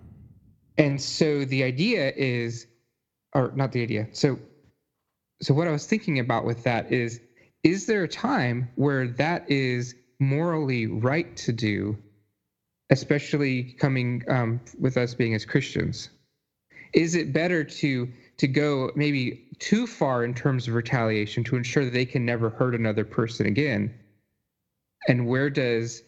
and 0.78 1.00
so 1.00 1.46
the 1.46 1.64
idea 1.64 2.12
is, 2.16 2.66
or 3.34 3.52
not 3.56 3.72
the 3.72 3.84
idea. 3.84 4.08
So, 4.14 4.40
so 5.42 5.54
what 5.54 5.68
I 5.68 5.72
was 5.72 5.86
thinking 5.86 6.20
about 6.20 6.46
with 6.46 6.64
that 6.64 6.92
is, 6.92 7.20
is 7.64 7.86
there 7.86 8.04
a 8.04 8.08
time 8.08 8.70
where 8.76 9.08
that 9.08 9.52
is 9.52 9.94
morally 10.20 10.88
right 10.88 11.36
to 11.38 11.52
do, 11.52 11.98
especially 12.90 13.76
coming 13.80 14.24
um, 14.30 14.62
with 14.80 14.98
us 14.98 15.14
being 15.14 15.36
as 15.36 15.46
Christians? 15.46 16.10
Is 16.94 17.16
it 17.16 17.34
better 17.34 17.64
to 17.64 18.12
to 18.38 18.48
go 18.48 18.92
maybe 18.96 19.48
too 19.60 19.86
far 19.86 20.24
in 20.24 20.34
terms 20.34 20.68
of 20.68 20.74
retaliation 20.74 21.44
to 21.44 21.56
ensure 21.56 21.84
that 21.84 21.94
they 21.94 22.06
can 22.06 22.26
never 22.26 22.50
hurt 22.50 22.74
another 22.74 23.06
person 23.06 23.46
again? 23.46 23.94
And 25.08 25.28
where 25.28 25.50
does 25.50 26.04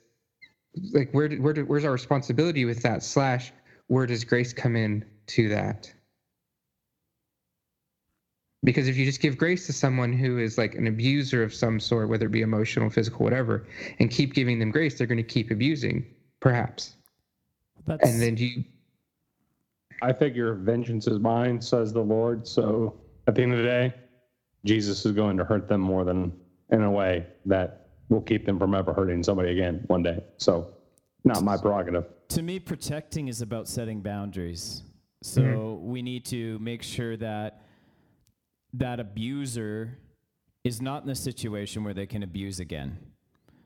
like 0.93 1.11
where 1.11 1.29
where 1.29 1.53
where's 1.65 1.85
our 1.85 1.91
responsibility 1.91 2.65
with 2.65 2.81
that? 2.83 3.03
Slash 3.03 3.51
where 3.87 4.05
does 4.05 4.23
grace 4.23 4.53
come 4.53 4.75
in 4.75 5.05
to 5.27 5.49
that? 5.49 5.91
Because 8.63 8.87
if 8.87 8.95
you 8.95 9.05
just 9.05 9.21
give 9.21 9.37
grace 9.37 9.65
to 9.65 9.73
someone 9.73 10.13
who 10.13 10.37
is 10.37 10.57
like 10.57 10.75
an 10.75 10.85
abuser 10.87 11.41
of 11.41 11.53
some 11.53 11.79
sort 11.79 12.09
whether 12.09 12.27
it 12.27 12.31
be 12.31 12.41
emotional 12.41 12.89
physical 12.89 13.23
whatever 13.23 13.65
and 13.99 14.11
keep 14.11 14.33
giving 14.33 14.59
them 14.59 14.69
grace 14.69 14.97
they're 14.97 15.07
going 15.07 15.17
to 15.17 15.23
keep 15.23 15.51
abusing 15.51 16.05
perhaps. 16.39 16.95
That's 17.87 18.07
and 18.07 18.21
then 18.21 18.35
do 18.35 18.45
you 18.45 18.63
I 20.01 20.13
figure 20.13 20.55
vengeance 20.55 21.07
is 21.07 21.19
mine, 21.19 21.61
says 21.61 21.93
the 21.93 22.01
Lord. 22.01 22.47
So 22.47 22.99
at 23.27 23.35
the 23.35 23.43
end 23.43 23.53
of 23.53 23.59
the 23.59 23.65
day, 23.65 23.93
Jesus 24.65 25.05
is 25.05 25.11
going 25.11 25.37
to 25.37 25.43
hurt 25.43 25.67
them 25.67 25.81
more 25.81 26.03
than 26.03 26.31
in 26.69 26.83
a 26.83 26.91
way 26.91 27.27
that 27.45 27.87
will 28.09 28.21
keep 28.21 28.45
them 28.45 28.59
from 28.59 28.73
ever 28.73 28.93
hurting 28.93 29.23
somebody 29.23 29.51
again 29.51 29.83
one 29.87 30.03
day. 30.03 30.23
So 30.37 30.73
not 31.23 31.43
my 31.43 31.57
prerogative. 31.57 32.05
to 32.29 32.41
me, 32.41 32.59
protecting 32.59 33.27
is 33.27 33.41
about 33.41 33.67
setting 33.67 34.01
boundaries. 34.01 34.83
So 35.21 35.41
mm-hmm. 35.41 35.91
we 35.91 36.01
need 36.01 36.25
to 36.25 36.57
make 36.59 36.81
sure 36.81 37.15
that 37.17 37.61
that 38.73 38.99
abuser 38.99 39.99
is 40.63 40.81
not 40.81 41.03
in 41.03 41.09
a 41.09 41.15
situation 41.15 41.83
where 41.83 41.93
they 41.93 42.05
can 42.05 42.23
abuse 42.23 42.59
again. 42.59 42.97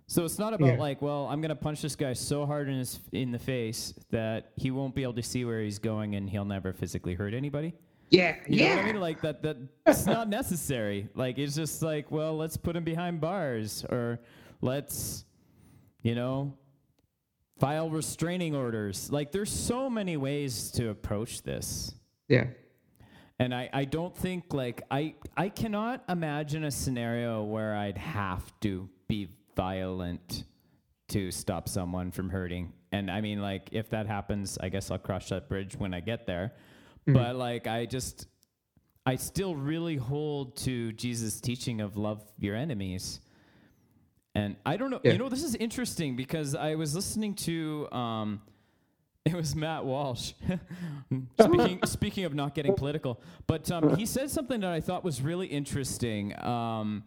So 0.08 0.24
it's 0.24 0.38
not 0.38 0.54
about 0.54 0.68
Yeah. 0.76 0.80
like, 0.80 1.02
well, 1.02 1.26
I'm 1.28 1.42
gonna 1.42 1.56
punch 1.56 1.82
this 1.82 1.96
guy 1.96 2.14
so 2.14 2.46
hard 2.46 2.70
in 2.70 2.78
his 2.78 3.00
in 3.12 3.32
the 3.32 3.40
face 3.40 3.94
that 4.12 4.52
he 4.56 4.70
won't 4.72 4.94
be 4.96 5.04
able 5.04 5.14
to 5.16 5.24
see 5.24 5.46
where 5.46 5.62
he's 5.62 5.80
going 5.80 6.16
and 6.16 6.30
he'll 6.30 6.46
never 6.46 6.74
physically 6.74 7.16
hurt 7.16 7.34
anybody. 7.34 7.74
yeah 8.12 8.36
You 8.48 8.60
know 8.60 8.66
yeah 8.66 8.76
what 8.76 8.84
I 8.86 8.92
mean? 8.92 9.02
Like 9.02 9.22
that 9.22 9.42
that 9.44 9.58
it's 9.88 10.06
not 10.06 10.30
necessary. 10.30 11.10
Like 11.16 11.38
it's 11.40 11.56
just 11.56 11.82
like, 11.82 12.12
well, 12.12 12.38
let's 12.38 12.56
put 12.58 12.76
him 12.76 12.84
behind 12.84 13.20
bars 13.20 13.84
or 13.90 14.20
let's 14.62 15.26
you 16.04 16.14
know 16.14 16.54
file 17.60 17.90
restraining 17.90 18.56
orders. 18.56 19.12
Like 19.12 19.32
there's 19.32 19.52
so 19.52 19.90
many 19.90 20.18
ways 20.18 20.70
to 20.72 20.90
approach 20.90 21.42
this. 21.42 21.96
yeah 22.28 22.48
And 23.40 23.54
I, 23.56 23.70
I 23.74 23.86
don't 23.86 24.16
think 24.16 24.54
like 24.54 24.84
I 24.92 25.16
I 25.36 25.50
cannot 25.50 26.04
imagine 26.08 26.64
a 26.64 26.72
scenario 26.72 27.44
where 27.44 27.74
I'd 27.76 27.98
have 27.98 28.44
to 28.62 28.88
be 29.08 29.30
violent 29.56 30.44
to 31.10 31.32
stop 31.32 31.70
someone 31.70 32.12
from 32.12 32.30
hurting. 32.30 32.74
And 32.92 33.12
I 33.12 33.22
mean 33.22 33.42
like 33.42 33.70
if 33.72 33.90
that 33.92 34.08
happens, 34.08 34.58
I 34.60 34.70
guess 34.70 34.90
I'll 34.92 34.98
cross 34.98 35.30
that 35.30 35.48
bridge 35.50 35.76
when 35.76 35.94
I 35.94 36.00
get 36.00 36.26
there. 36.26 36.54
But 37.08 37.36
like 37.36 37.68
I 37.68 37.86
just 37.86 38.28
I 39.06 39.16
still 39.18 39.56
really 39.56 39.98
hold 39.98 40.58
to 40.58 40.92
Jesus' 40.94 41.40
teaching 41.40 41.80
of 41.82 41.96
love 41.98 42.24
your 42.40 42.56
enemies. 42.56 43.20
And 44.34 44.56
I 44.66 44.76
don't 44.78 44.90
know, 44.90 45.00
Yeah. 45.04 45.14
you 45.14 45.18
know, 45.20 45.30
this 45.30 45.44
is 45.44 45.56
interesting 45.56 46.16
because 46.16 46.56
I 46.56 46.76
was 46.76 46.96
listening 46.96 47.36
to 47.36 47.88
um 47.92 48.42
it 49.26 49.34
was 49.34 49.56
Matt 49.56 49.86
Walsh. 49.86 50.34
speaking 51.40 51.80
speaking 51.86 52.24
of 52.26 52.34
not 52.34 52.56
getting 52.56 52.74
political, 52.76 53.22
but 53.48 53.70
um, 53.72 53.96
he 53.96 54.06
said 54.06 54.30
something 54.32 54.62
that 54.62 54.72
I 54.72 54.82
thought 54.82 55.04
was 55.04 55.22
really 55.22 55.48
interesting. 55.48 56.38
Um, 56.44 57.04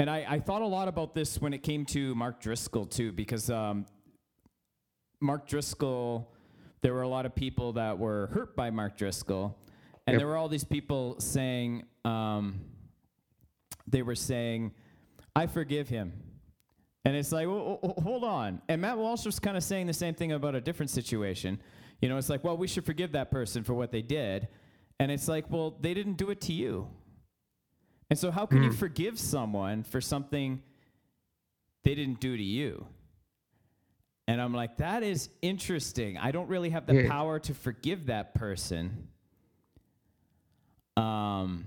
and 0.00 0.08
I, 0.08 0.24
I 0.26 0.38
thought 0.40 0.62
a 0.62 0.66
lot 0.66 0.88
about 0.88 1.14
this 1.14 1.38
when 1.42 1.52
it 1.52 1.62
came 1.62 1.84
to 1.86 2.14
Mark 2.14 2.40
Driscoll 2.40 2.86
too, 2.86 3.12
because 3.12 3.50
um, 3.50 3.84
Mark 5.20 5.46
Driscoll, 5.46 6.32
there 6.80 6.94
were 6.94 7.02
a 7.02 7.08
lot 7.08 7.26
of 7.26 7.34
people 7.34 7.74
that 7.74 7.98
were 7.98 8.28
hurt 8.28 8.56
by 8.56 8.70
Mark 8.70 8.96
Driscoll, 8.96 9.58
and 10.06 10.14
Yep. 10.14 10.20
there 10.20 10.26
were 10.26 10.38
all 10.38 10.48
these 10.48 10.64
people 10.64 11.20
saying, 11.20 11.84
um, 12.06 12.60
they 13.86 14.00
were 14.00 14.14
saying, 14.14 14.72
"I 15.36 15.46
forgive 15.46 15.90
him." 15.90 16.14
And 17.04 17.14
it's 17.14 17.30
like, 17.30 17.46
well, 17.46 17.78
hold 18.02 18.24
on. 18.24 18.62
And 18.68 18.80
Matt 18.80 18.96
Walsh 18.96 19.26
was 19.26 19.38
kind 19.38 19.56
of 19.56 19.62
saying 19.62 19.86
the 19.86 19.92
same 19.92 20.14
thing 20.14 20.32
about 20.32 20.54
a 20.54 20.60
different 20.62 20.88
situation. 20.90 21.60
You 22.00 22.08
know, 22.08 22.16
it's 22.16 22.28
like, 22.30 22.42
well, 22.42 22.56
we 22.56 22.66
should 22.66 22.86
forgive 22.86 23.12
that 23.12 23.30
person 23.30 23.64
for 23.64 23.74
what 23.74 23.90
they 23.90 24.02
did. 24.02 24.48
And 24.98 25.10
it's 25.10 25.26
like, 25.28 25.50
well, 25.50 25.76
they 25.80 25.94
didn't 25.94 26.18
do 26.18 26.30
it 26.30 26.40
to 26.42 26.52
you. 26.52 26.88
And 28.10 28.18
so, 28.18 28.32
how 28.32 28.44
can 28.44 28.62
you 28.64 28.72
forgive 28.72 29.18
someone 29.18 29.84
for 29.84 30.00
something 30.00 30.60
they 31.84 31.94
didn't 31.94 32.20
do 32.20 32.36
to 32.36 32.42
you? 32.42 32.84
And 34.26 34.40
I'm 34.40 34.52
like, 34.52 34.76
that 34.78 35.02
is 35.02 35.28
interesting. 35.42 36.18
I 36.18 36.30
don't 36.32 36.48
really 36.48 36.70
have 36.70 36.86
the 36.86 37.02
Yeah. 37.02 37.08
power 37.08 37.38
to 37.40 37.54
forgive 37.54 38.06
that 38.06 38.34
person. 38.34 39.08
Um, 40.96 41.66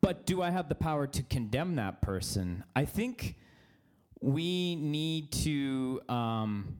but 0.00 0.26
do 0.26 0.40
I 0.42 0.50
have 0.50 0.68
the 0.68 0.74
power 0.74 1.06
to 1.06 1.22
condemn 1.24 1.74
that 1.76 2.00
person? 2.00 2.64
I 2.74 2.84
think 2.84 3.36
we 4.20 4.76
need 4.76 5.32
to 5.32 6.00
um, 6.08 6.78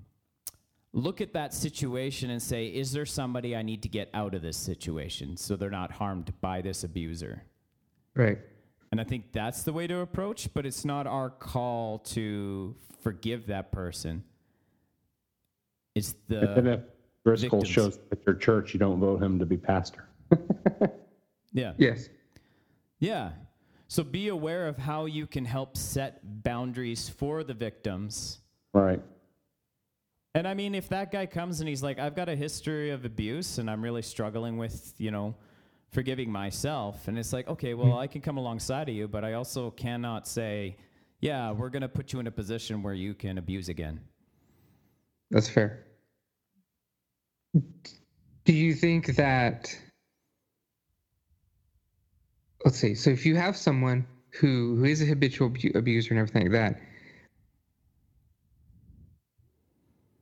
look 0.92 1.20
at 1.20 1.32
that 1.32 1.52
situation 1.52 2.30
and 2.30 2.40
say, 2.42 2.66
is 2.68 2.92
there 2.92 3.06
somebody 3.06 3.56
I 3.56 3.62
need 3.62 3.82
to 3.82 3.88
get 3.88 4.08
out 4.14 4.34
of 4.34 4.42
this 4.42 4.56
situation 4.56 5.36
so 5.36 5.56
they're 5.56 5.70
not 5.70 5.92
harmed 5.92 6.32
by 6.40 6.60
this 6.60 6.84
abuser? 6.84 7.42
Right. 8.16 8.38
And 8.90 9.00
I 9.00 9.04
think 9.04 9.32
that's 9.32 9.62
the 9.62 9.72
way 9.72 9.86
to 9.86 9.98
approach, 9.98 10.48
but 10.54 10.64
it's 10.64 10.84
not 10.84 11.06
our 11.06 11.30
call 11.30 11.98
to 11.98 12.74
forgive 13.02 13.46
that 13.48 13.70
person. 13.70 14.24
It's 15.94 16.14
the. 16.28 16.54
And 16.54 16.66
the 16.66 16.72
if 16.72 16.80
Driscoll 17.24 17.60
victims. 17.60 17.74
shows 17.74 17.96
up 17.96 18.12
at 18.12 18.18
your 18.26 18.36
church, 18.36 18.72
you 18.72 18.80
don't 18.80 19.00
vote 19.00 19.22
him 19.22 19.38
to 19.38 19.46
be 19.46 19.56
pastor. 19.56 20.08
yeah. 21.52 21.72
Yes. 21.76 22.08
Yeah. 23.00 23.30
So 23.88 24.02
be 24.02 24.28
aware 24.28 24.66
of 24.66 24.78
how 24.78 25.06
you 25.06 25.26
can 25.26 25.44
help 25.44 25.76
set 25.76 26.20
boundaries 26.42 27.08
for 27.08 27.44
the 27.44 27.54
victims. 27.54 28.38
Right. 28.72 29.02
And 30.34 30.46
I 30.46 30.54
mean, 30.54 30.74
if 30.74 30.88
that 30.90 31.10
guy 31.10 31.26
comes 31.26 31.60
and 31.60 31.68
he's 31.68 31.82
like, 31.82 31.98
I've 31.98 32.14
got 32.14 32.28
a 32.28 32.36
history 32.36 32.90
of 32.90 33.04
abuse 33.04 33.58
and 33.58 33.70
I'm 33.70 33.82
really 33.82 34.02
struggling 34.02 34.58
with, 34.58 34.92
you 34.98 35.10
know, 35.10 35.34
forgiving 35.96 36.30
myself. 36.30 37.08
And 37.08 37.18
it's 37.18 37.32
like, 37.32 37.48
okay, 37.48 37.72
well, 37.72 37.92
hmm. 37.92 38.04
I 38.04 38.06
can 38.06 38.20
come 38.20 38.36
alongside 38.36 38.90
of 38.90 38.94
you, 38.94 39.08
but 39.08 39.24
I 39.24 39.32
also 39.32 39.70
cannot 39.70 40.28
say, 40.28 40.76
yeah, 41.22 41.52
we're 41.52 41.70
going 41.70 41.80
to 41.80 41.88
put 41.88 42.12
you 42.12 42.20
in 42.20 42.26
a 42.26 42.30
position 42.30 42.82
where 42.82 42.92
you 42.92 43.14
can 43.14 43.38
abuse 43.38 43.70
again. 43.70 43.98
That's 45.30 45.48
fair. 45.48 45.86
Do 47.54 48.52
you 48.52 48.74
think 48.74 49.16
that 49.16 49.74
let's 52.62 52.76
see, 52.76 52.94
so 52.94 53.08
if 53.08 53.24
you 53.24 53.34
have 53.36 53.56
someone 53.56 54.06
who 54.38 54.76
who 54.76 54.84
is 54.84 55.00
a 55.00 55.06
habitual 55.06 55.48
abu- 55.48 55.72
abuser 55.74 56.10
and 56.10 56.18
everything 56.18 56.42
like 56.42 56.52
that, 56.52 56.80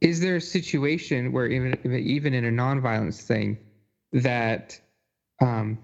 is 0.01 0.21
there 0.21 0.37
a 0.37 0.41
situation 0.41 1.33
where 1.33 1.49
even 1.49 1.77
even 1.97 2.33
in 2.33 2.45
a 2.45 2.63
nonviolence 2.63 3.23
thing 3.23 3.59
that 4.13 4.81
um, 5.41 5.79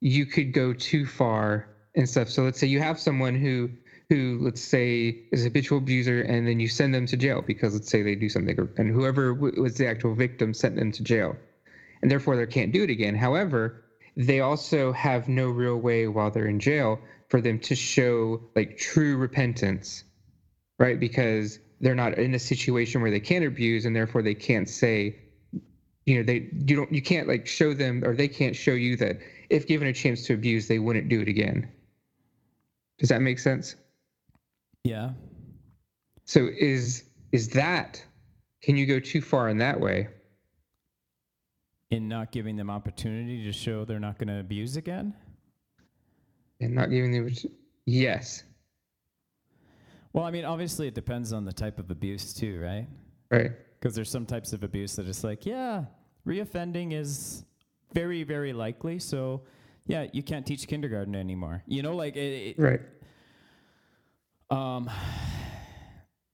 you 0.00 0.26
could 0.26 0.52
go 0.52 0.72
too 0.72 1.06
far 1.06 1.68
and 1.94 2.08
stuff? 2.08 2.28
So 2.28 2.42
let's 2.42 2.58
say 2.58 2.66
you 2.66 2.80
have 2.80 2.98
someone 2.98 3.34
who 3.34 3.70
who 4.08 4.38
let's 4.40 4.62
say 4.62 5.24
is 5.32 5.42
a 5.42 5.44
habitual 5.44 5.78
abuser 5.78 6.22
and 6.22 6.46
then 6.46 6.60
you 6.60 6.68
send 6.68 6.94
them 6.94 7.06
to 7.06 7.16
jail 7.16 7.42
because 7.42 7.74
let's 7.74 7.90
say 7.90 8.02
they 8.02 8.14
do 8.14 8.28
something 8.28 8.56
and 8.76 8.90
whoever 8.90 9.34
was 9.34 9.76
the 9.76 9.86
actual 9.86 10.14
victim 10.14 10.54
sent 10.54 10.76
them 10.76 10.92
to 10.92 11.02
jail 11.02 11.36
and 12.02 12.10
therefore 12.10 12.36
they 12.36 12.46
can't 12.46 12.72
do 12.72 12.84
it 12.84 12.90
again 12.90 13.16
however 13.16 13.82
they 14.16 14.40
also 14.40 14.92
have 14.92 15.28
no 15.28 15.48
real 15.48 15.76
way 15.76 16.06
while 16.06 16.30
they're 16.30 16.46
in 16.46 16.60
jail 16.60 17.00
for 17.28 17.40
them 17.40 17.58
to 17.58 17.74
show 17.74 18.40
like 18.54 18.76
true 18.76 19.16
repentance 19.16 20.04
right 20.78 21.00
because 21.00 21.58
they're 21.80 21.94
not 21.94 22.16
in 22.16 22.34
a 22.34 22.38
situation 22.38 23.02
where 23.02 23.10
they 23.10 23.20
can 23.20 23.42
abuse 23.42 23.84
and 23.84 23.96
therefore 23.96 24.22
they 24.22 24.34
can't 24.34 24.68
say 24.68 25.16
you 26.06 26.16
know 26.16 26.22
they 26.22 26.48
you 26.66 26.76
don't 26.76 26.92
you 26.92 27.02
can't 27.02 27.28
like 27.28 27.46
show 27.46 27.74
them 27.74 28.02
or 28.04 28.14
they 28.14 28.28
can't 28.28 28.56
show 28.56 28.72
you 28.72 28.96
that 28.96 29.18
if 29.50 29.66
given 29.66 29.88
a 29.88 29.92
chance 29.92 30.26
to 30.26 30.34
abuse 30.34 30.66
they 30.66 30.78
wouldn't 30.78 31.08
do 31.08 31.20
it 31.20 31.28
again 31.28 31.68
does 32.98 33.08
that 33.10 33.20
make 33.20 33.38
sense 33.38 33.76
Yeah. 34.84 35.10
so 36.24 36.48
is 36.58 37.04
is 37.32 37.48
that 37.50 38.02
can 38.62 38.76
you 38.76 38.86
go 38.86 38.98
too 38.98 39.20
far 39.20 39.48
in 39.48 39.58
that 39.58 39.78
way? 39.78 40.08
In 41.90 42.08
not 42.08 42.32
giving 42.32 42.56
them 42.56 42.68
opportunity 42.68 43.44
to 43.44 43.52
show 43.52 43.84
they're 43.84 44.00
not 44.00 44.18
going 44.18 44.26
to 44.26 44.40
abuse 44.40 44.76
again? 44.76 45.14
And 46.60 46.74
not 46.74 46.90
giving 46.90 47.12
them 47.12 47.30
yes. 47.84 48.42
Well, 50.12 50.24
I 50.24 50.32
mean, 50.32 50.44
obviously 50.44 50.88
it 50.88 50.94
depends 50.94 51.32
on 51.32 51.44
the 51.44 51.52
type 51.52 51.78
of 51.78 51.90
abuse 51.92 52.34
too, 52.34 52.58
right? 52.60 52.88
Right. 53.30 53.52
Because 53.78 53.94
there's 53.94 54.10
some 54.10 54.26
types 54.26 54.52
of 54.52 54.62
abuse 54.64 54.96
that 54.96 55.06
it's 55.06 55.22
like, 55.22 55.44
yeah, 55.46 55.84
reoffending 56.26 56.92
is 56.92 57.44
very, 57.92 58.22
very 58.24 58.52
likely. 58.52 58.98
So, 58.98 59.42
yeah, 59.86 60.06
you 60.12 60.22
can't 60.22 60.46
teach 60.46 60.66
kindergarten 60.66 61.14
anymore. 61.14 61.62
You 61.66 61.82
know, 61.82 61.94
like, 61.94 62.16
it, 62.16 62.56
it, 62.56 62.58
Right. 62.58 62.80
um, 64.50 64.90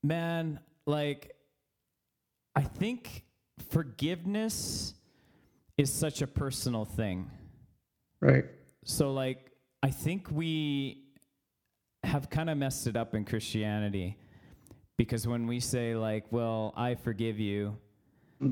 man, 0.02 0.60
like, 0.86 1.34
I 2.54 2.62
think 2.62 3.24
forgiveness 3.70 4.94
is 5.76 5.92
such 5.92 6.22
a 6.22 6.26
personal 6.26 6.84
thing. 6.84 7.30
Right. 8.20 8.44
So, 8.84 9.12
like, 9.12 9.50
I 9.82 9.90
think 9.90 10.30
we 10.30 11.04
have 12.04 12.30
kind 12.30 12.50
of 12.50 12.56
messed 12.58 12.86
it 12.86 12.96
up 12.96 13.14
in 13.14 13.24
Christianity 13.24 14.16
because 14.96 15.26
when 15.26 15.46
we 15.46 15.60
say, 15.60 15.94
like, 15.94 16.24
well, 16.30 16.72
I 16.76 16.94
forgive 16.94 17.38
you, 17.38 17.76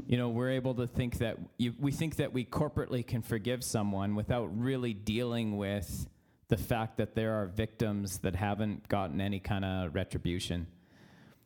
you 0.07 0.16
know, 0.16 0.29
we're 0.29 0.50
able 0.50 0.74
to 0.74 0.87
think 0.87 1.18
that 1.18 1.37
you, 1.59 1.74
we 1.79 1.92
think 1.92 2.16
that 2.16 2.33
we 2.33 2.44
corporately 2.44 3.07
can 3.07 3.22
forgive 3.22 3.64
someone 3.64 4.14
without 4.14 4.46
really 4.59 4.94
dealing 4.94 5.57
with 5.57 6.09
the 6.48 6.57
fact 6.57 6.96
that 6.98 7.14
there 7.14 7.40
are 7.40 7.46
victims 7.46 8.18
that 8.18 8.35
haven't 8.37 8.88
gotten 8.88 9.20
any 9.20 9.40
kind 9.40 9.64
of 9.64 9.94
retribution. 9.94 10.66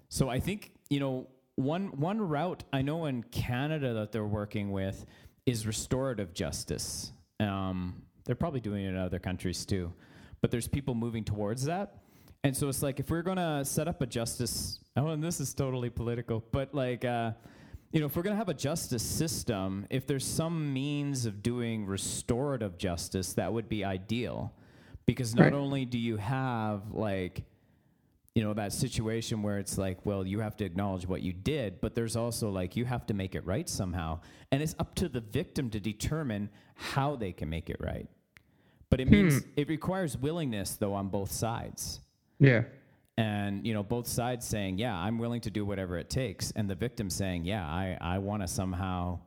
So 0.09 0.29
I 0.29 0.41
think 0.41 0.73
you 0.91 1.01
know 1.01 1.29
one 1.57 1.89
one 1.99 2.21
route 2.21 2.65
I 2.73 2.83
know 2.83 3.07
in 3.07 3.23
Canada 3.23 3.95
that 3.95 4.13
they're 4.13 4.25
working 4.27 4.73
with 4.73 5.05
is 5.47 5.67
restorative 5.67 6.35
justice. 6.35 7.13
Um, 7.41 8.03
they're 8.25 8.35
probably 8.35 8.61
doing 8.61 8.85
it 8.85 8.89
in 8.89 8.97
other 8.97 9.19
countries 9.19 9.65
too, 9.65 9.93
but 10.41 10.51
there's 10.51 10.69
people 10.69 10.95
moving 10.95 11.25
towards 11.25 11.65
that. 11.65 12.04
And 12.45 12.57
so 12.57 12.69
it's 12.69 12.83
like 12.83 13.01
if 13.01 13.11
we're 13.11 13.23
gonna 13.23 13.65
set 13.65 13.89
up 13.89 14.01
a 14.03 14.07
justice, 14.07 14.79
oh, 14.97 15.09
and 15.09 15.23
this 15.25 15.41
is 15.41 15.53
totally 15.55 15.91
political, 15.91 16.45
but 16.53 16.75
like. 16.75 17.05
Uh, 17.05 17.33
you 17.93 18.01
know, 18.01 18.07
if 18.07 18.17
we're 18.17 18.25
going 18.25 18.35
to 18.35 18.39
have 18.39 18.49
a 18.49 18.55
justice 18.55 19.05
system, 19.05 19.87
if 19.89 20.05
there's 20.05 20.27
some 20.27 20.73
means 20.73 21.27
of 21.27 21.45
doing 21.45 21.87
restorative 21.87 22.77
justice, 22.77 23.35
that 23.35 23.53
would 23.53 23.69
be 23.69 23.85
ideal. 23.85 24.53
Because 25.07 25.33
not 25.37 25.45
Right. 25.45 25.53
only 25.53 25.85
do 25.85 25.97
you 25.97 26.17
have, 26.17 26.91
like, 26.91 27.45
you 28.35 28.43
know, 28.43 28.53
that 28.55 28.73
situation 28.73 29.45
where 29.45 29.61
it's 29.61 29.79
like, 29.79 30.05
well, 30.05 30.27
you 30.27 30.41
have 30.41 30.57
to 30.57 30.65
acknowledge 30.65 31.07
what 31.07 31.23
you 31.23 31.33
did, 31.33 31.81
but 31.81 31.95
there's 31.95 32.17
also 32.17 32.51
like, 32.51 32.75
you 32.75 32.85
have 32.85 33.07
to 33.07 33.15
make 33.15 33.37
it 33.37 33.47
right 33.47 33.69
somehow. 33.69 34.19
And 34.51 34.61
it's 34.61 34.75
up 34.81 34.97
to 34.97 35.09
the 35.09 35.21
victim 35.21 35.71
to 35.71 35.79
determine 35.79 36.51
how 36.75 37.15
they 37.15 37.31
can 37.31 37.49
make 37.49 37.71
it 37.71 37.77
right. 37.79 38.09
But 38.91 39.03
it 39.03 39.09
means 39.09 39.43
it 39.55 39.69
requires 39.69 40.19
willingness, 40.19 40.75
though, 40.75 40.95
on 40.95 41.11
both 41.11 41.31
sides 41.31 42.01
Yeah. 42.39 42.63
and 43.17 43.65
you 43.67 43.73
know 43.75 43.83
both 43.83 44.09
sides 44.09 44.45
saying 44.47 44.79
yeah 44.79 44.95
i'm 44.97 45.19
willing 45.19 45.41
to 45.43 45.51
do 45.51 45.65
whatever 45.65 45.99
it 45.99 46.11
takes. 46.11 46.51
And 46.57 46.69
the 46.69 46.75
victim 46.75 47.11
saying 47.11 47.45
yeah 47.45 47.65
i 47.67 47.97
i 48.01 48.19
want 48.19 48.43
to 48.43 48.49
somehow 48.49 49.21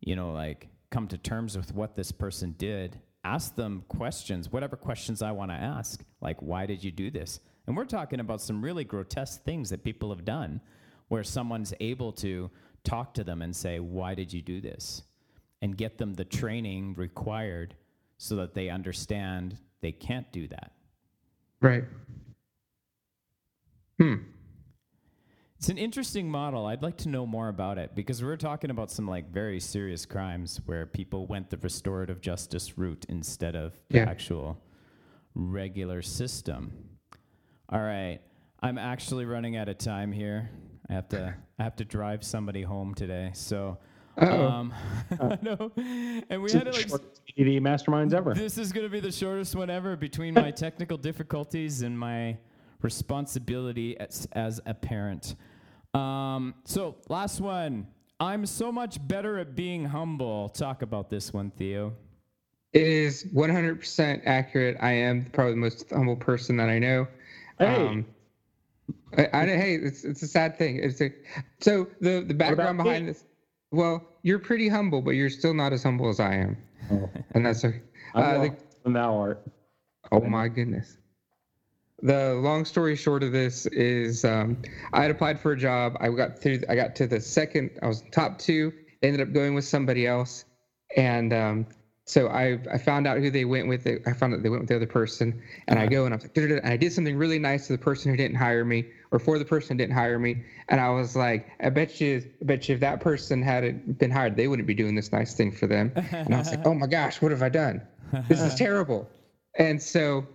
you 0.00 0.14
know 0.16 0.32
like 0.32 0.68
come 0.90 1.06
to 1.08 1.18
terms 1.18 1.56
with 1.56 1.74
what 1.74 1.96
this 1.96 2.12
person 2.12 2.54
did. 2.58 2.98
Ask 3.24 3.54
them 3.56 3.84
questions 3.88 4.50
whatever 4.52 4.76
questions 4.76 5.22
i 5.22 5.32
want 5.32 5.50
to 5.50 5.56
ask. 5.56 6.04
Like 6.20 6.40
why 6.40 6.66
did 6.66 6.84
you 6.84 6.90
do 6.90 7.10
this? 7.10 7.40
And 7.66 7.76
we're 7.76 7.84
talking 7.84 8.20
about 8.20 8.40
some 8.40 8.62
really 8.64 8.84
grotesque 8.84 9.42
things 9.44 9.70
that 9.70 9.84
people 9.84 10.10
have 10.10 10.24
done 10.24 10.60
where 11.08 11.24
someone's 11.24 11.74
able 11.80 12.12
to 12.12 12.50
talk 12.84 13.12
to 13.14 13.24
them 13.24 13.42
and 13.42 13.54
say 13.54 13.80
why 13.80 14.14
did 14.14 14.32
you 14.32 14.42
do 14.42 14.60
this? 14.60 15.02
And 15.60 15.76
get 15.76 15.98
them 15.98 16.14
the 16.14 16.24
training 16.24 16.94
required 16.94 17.74
so 18.16 18.36
that 18.36 18.54
they 18.54 18.68
understand 18.70 19.58
they 19.80 19.92
can't 19.92 20.30
do 20.32 20.46
that 20.48 20.72
Right. 21.60 21.84
Hmm. 23.98 24.14
It's 25.56 25.68
an 25.68 25.78
interesting 25.78 26.30
model. 26.30 26.66
I'd 26.66 26.82
like 26.82 26.98
to 26.98 27.08
know 27.08 27.26
more 27.26 27.48
about 27.48 27.78
it 27.78 27.96
because 27.96 28.22
we're 28.22 28.36
talking 28.36 28.70
about 28.70 28.92
some 28.92 29.08
like 29.08 29.32
very 29.32 29.58
serious 29.58 30.06
crimes 30.06 30.60
where 30.66 30.86
people 30.86 31.26
went 31.26 31.50
the 31.50 31.56
restorative 31.56 32.20
justice 32.20 32.78
route 32.78 33.04
instead 33.08 33.56
of 33.56 33.74
the 33.90 33.98
actual 34.00 34.62
regular 35.34 36.00
system. 36.00 36.72
All 37.70 37.80
right. 37.80 38.20
I'm 38.62 38.78
actually 38.78 39.24
running 39.24 39.56
out 39.56 39.68
of 39.68 39.78
time 39.78 40.12
here. 40.12 40.50
I 40.88 40.92
have 40.92 41.08
to 41.08 41.34
I 41.58 41.62
have 41.64 41.76
to 41.76 41.84
drive 41.84 42.22
somebody 42.24 42.62
home 42.62 42.94
today. 42.94 43.30
So. 43.34 43.78
Um 44.18 44.74
I 45.20 45.38
know. 45.42 45.72
And 46.28 46.42
we 46.42 46.52
had 46.52 46.64
to 46.64 46.72
like 46.72 46.88
Shortest 46.88 47.22
ADD 47.38 47.46
masterminds 47.62 48.12
ever. 48.12 48.34
this 48.34 48.58
is 48.58 48.72
going 48.72 48.86
to 48.86 48.90
be 48.90 49.00
the 49.00 49.12
shortest 49.12 49.54
one 49.54 49.70
ever 49.70 49.96
between 49.96 50.34
my 50.34 50.50
technical 50.50 50.98
difficulties 50.98 51.82
and 51.82 51.98
my 51.98 52.36
responsibility 52.82 53.98
as, 53.98 54.28
as 54.32 54.60
a 54.66 54.74
parent. 54.74 55.36
Um, 55.94 56.54
so, 56.64 56.96
last 57.08 57.40
one. 57.40 57.86
I'm 58.20 58.46
so 58.46 58.72
much 58.72 58.98
better 59.06 59.38
at 59.38 59.54
being 59.54 59.84
humble. 59.84 60.48
Talk 60.48 60.82
about 60.82 61.08
this 61.08 61.32
one, 61.32 61.52
Theo. 61.52 61.94
It 62.72 62.82
is 62.82 63.24
100% 63.32 64.22
accurate. 64.26 64.76
I 64.80 64.90
am 64.90 65.24
probably 65.32 65.52
the 65.52 65.58
most 65.58 65.88
humble 65.90 66.16
person 66.16 66.56
that 66.56 66.68
I 66.68 66.80
know. 66.80 67.06
Hey. 67.58 67.86
Um, 67.86 68.06
I, 69.16 69.28
I, 69.32 69.46
hey, 69.46 69.74
it's 69.74 70.04
it's 70.04 70.22
a 70.22 70.26
sad 70.26 70.58
thing. 70.58 70.80
It's 70.82 71.00
a, 71.00 71.12
so 71.60 71.86
the 72.00 72.24
the 72.26 72.34
background 72.34 72.78
behind 72.78 73.06
me? 73.06 73.12
this. 73.12 73.24
Well, 73.70 74.06
you're 74.22 74.38
pretty 74.38 74.68
humble, 74.68 75.02
but 75.02 75.10
you're 75.12 75.30
still 75.30 75.54
not 75.54 75.72
as 75.72 75.82
humble 75.82 76.08
as 76.08 76.20
I 76.20 76.34
am, 76.34 76.56
Oh, 76.90 77.10
and 77.32 77.44
that's 77.44 77.64
okay. 77.64 77.82
Uh, 78.14 78.38
the- 78.38 78.56
than 78.84 78.94
thou 78.94 79.18
art. 79.18 79.42
Oh 80.10 80.20
my 80.20 80.48
goodness. 80.48 80.96
The 82.00 82.34
long 82.36 82.64
story 82.64 82.96
short 82.96 83.22
of 83.22 83.32
this 83.32 83.66
is 83.66 84.24
um, 84.24 84.56
I 84.94 85.02
had 85.02 85.10
applied 85.10 85.38
for 85.38 85.52
a 85.52 85.56
job. 85.58 85.96
I 86.00 86.08
got 86.08 86.38
through. 86.38 86.60
I 86.68 86.74
got 86.76 86.94
to 86.96 87.06
the 87.06 87.20
second. 87.20 87.70
I 87.82 87.86
was 87.88 88.02
top 88.12 88.38
two. 88.38 88.72
Ended 89.02 89.20
up 89.20 89.32
going 89.34 89.52
with 89.54 89.64
somebody 89.66 90.06
else, 90.06 90.44
and 90.96 91.32
um, 91.34 91.66
so 92.08 92.28
I 92.28 92.58
I 92.72 92.78
found 92.78 93.06
out 93.06 93.18
who 93.18 93.30
they 93.30 93.44
went 93.44 93.68
with. 93.68 93.86
I 93.86 94.12
found 94.14 94.32
out 94.32 94.42
they 94.42 94.48
went 94.48 94.62
with 94.62 94.70
the 94.70 94.76
other 94.76 94.86
person, 94.86 95.42
and 95.66 95.78
I 95.78 95.82
uh-huh. 95.82 95.90
go 95.90 96.04
and 96.06 96.14
I'm 96.14 96.20
like, 96.20 96.36
and 96.36 96.66
I 96.66 96.76
did 96.78 96.90
something 96.90 97.16
really 97.16 97.38
nice 97.38 97.66
to 97.66 97.74
the 97.74 97.78
person 97.78 98.10
who 98.10 98.16
didn't 98.16 98.38
hire 98.38 98.64
me, 98.64 98.86
or 99.10 99.18
for 99.18 99.38
the 99.38 99.44
person 99.44 99.76
who 99.76 99.84
didn't 99.84 99.94
hire 99.94 100.18
me, 100.18 100.42
and 100.70 100.80
I 100.80 100.88
was 100.88 101.14
like, 101.14 101.46
I 101.60 101.68
bet 101.68 102.00
you, 102.00 102.24
I 102.40 102.44
bet 102.46 102.66
you, 102.66 102.76
if 102.76 102.80
that 102.80 103.00
person 103.00 103.42
hadn't 103.42 103.98
been 103.98 104.10
hired, 104.10 104.36
they 104.36 104.48
wouldn't 104.48 104.66
be 104.66 104.74
doing 104.74 104.94
this 104.94 105.12
nice 105.12 105.34
thing 105.34 105.52
for 105.52 105.66
them. 105.66 105.92
And 106.12 106.34
I 106.34 106.38
was 106.38 106.50
like, 106.50 106.60
oh 106.66 106.72
my 106.72 106.86
gosh, 106.86 107.20
what 107.20 107.30
have 107.30 107.42
I 107.42 107.50
done? 107.50 107.82
This 108.26 108.40
is 108.40 108.54
terrible. 108.56 109.06
And 109.58 109.82
so 109.82 110.26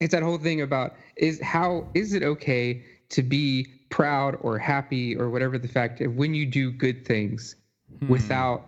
it's 0.00 0.12
that 0.12 0.22
whole 0.22 0.36
thing 0.36 0.60
about 0.60 0.94
is 1.16 1.40
how 1.40 1.88
is 1.94 2.12
it 2.12 2.22
okay 2.22 2.84
to 3.10 3.22
be 3.22 3.66
proud 3.88 4.36
or 4.42 4.58
happy 4.58 5.16
or 5.16 5.30
whatever 5.30 5.58
the 5.58 5.68
fact 5.68 6.02
of 6.02 6.16
when 6.16 6.34
you 6.34 6.44
do 6.44 6.70
good 6.70 7.06
things 7.06 7.56
hmm. 7.98 8.08
without 8.08 8.66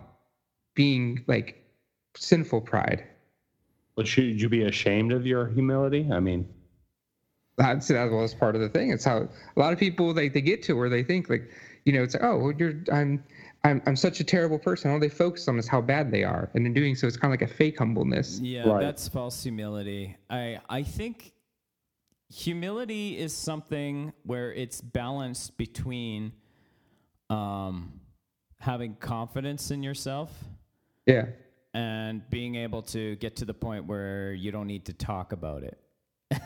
being 0.73 1.23
like 1.27 1.60
sinful 2.15 2.61
pride 2.61 3.03
But 3.95 4.07
should 4.07 4.39
you 4.41 4.49
be 4.49 4.63
ashamed 4.63 5.11
of 5.11 5.25
your 5.25 5.47
humility? 5.47 6.07
I 6.11 6.19
mean, 6.19 6.47
that's 7.57 7.87
that 7.89 8.09
was 8.11 8.33
part 8.33 8.55
of 8.55 8.61
the 8.61 8.69
thing 8.69 8.91
it's 8.91 9.03
how 9.05 9.17
a 9.55 9.59
lot 9.59 9.73
of 9.73 9.77
people 9.79 10.13
they, 10.13 10.29
they 10.29 10.41
get 10.41 10.63
to 10.63 10.73
where 10.73 10.89
they 10.89 11.03
think 11.03 11.29
like 11.29 11.49
you 11.85 11.93
know 11.93 12.01
it's 12.01 12.13
like 12.15 12.23
oh 12.23 12.37
well, 12.37 12.53
you're 12.57 12.73
i'm 12.91 13.23
i'm 13.65 13.81
i'm 13.85 13.95
such 13.95 14.19
a 14.19 14.23
terrible 14.23 14.57
person 14.57 14.89
all 14.89 14.99
they 14.99 15.09
focus 15.09 15.47
on 15.47 15.59
is 15.59 15.67
how 15.67 15.81
bad 15.81 16.09
they 16.11 16.23
are 16.23 16.49
and 16.55 16.65
in 16.65 16.73
doing 16.73 16.95
so 16.95 17.05
it's 17.05 17.17
kind 17.17 17.31
of 17.33 17.39
like 17.39 17.47
a 17.47 17.53
fake 17.53 17.77
humbleness 17.77 18.39
Yeah, 18.41 18.67
Right. 18.67 18.79
that's 18.79 19.07
false 19.07 19.43
humility. 19.43 20.15
I 20.29 20.59
I 20.69 20.81
think 20.83 21.33
humility 22.29 23.17
is 23.17 23.33
something 23.33 24.13
where 24.23 24.53
it's 24.53 24.79
balanced 24.81 25.57
between 25.57 26.31
um, 27.29 27.99
having 28.59 28.95
confidence 28.95 29.71
in 29.71 29.83
yourself 29.83 30.31
yeah 31.05 31.25
and 31.73 32.27
being 32.29 32.55
able 32.55 32.81
to 32.81 33.15
get 33.17 33.35
to 33.37 33.45
the 33.45 33.53
point 33.53 33.85
where 33.85 34.33
you 34.33 34.51
don't 34.51 34.67
need 34.67 34.85
to 34.85 34.93
talk 34.93 35.31
about 35.31 35.63
it. 35.63 35.77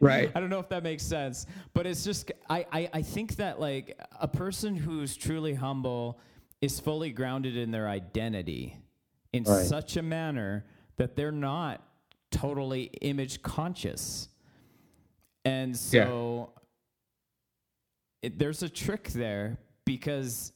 Right. 0.00 0.30
I 0.34 0.40
don't 0.40 0.50
know 0.50 0.58
if 0.60 0.68
that 0.70 0.82
makes 0.82 1.02
sense, 1.02 1.46
but 1.74 1.86
it's 1.86 2.04
just 2.04 2.30
I, 2.50 2.66
I 2.72 2.90
I 2.94 3.02
think 3.02 3.36
that 3.36 3.58
like 3.60 3.98
a 4.20 4.28
person 4.28 4.76
who's 4.76 5.16
truly 5.16 5.54
humble 5.54 6.18
is 6.60 6.80
fully 6.80 7.10
grounded 7.12 7.56
in 7.56 7.70
their 7.70 7.88
identity 7.88 8.76
in 9.32 9.44
Right. 9.44 9.64
such 9.66 9.96
a 9.96 10.02
manner 10.02 10.64
that 10.96 11.16
they're 11.16 11.32
not 11.32 11.82
totally 12.30 12.84
image 13.00 13.42
conscious. 13.42 14.28
And 15.44 15.76
so 15.76 16.52
it, 18.22 18.38
there's 18.38 18.62
a 18.62 18.68
trick 18.68 19.08
there 19.08 19.58
because 19.84 20.52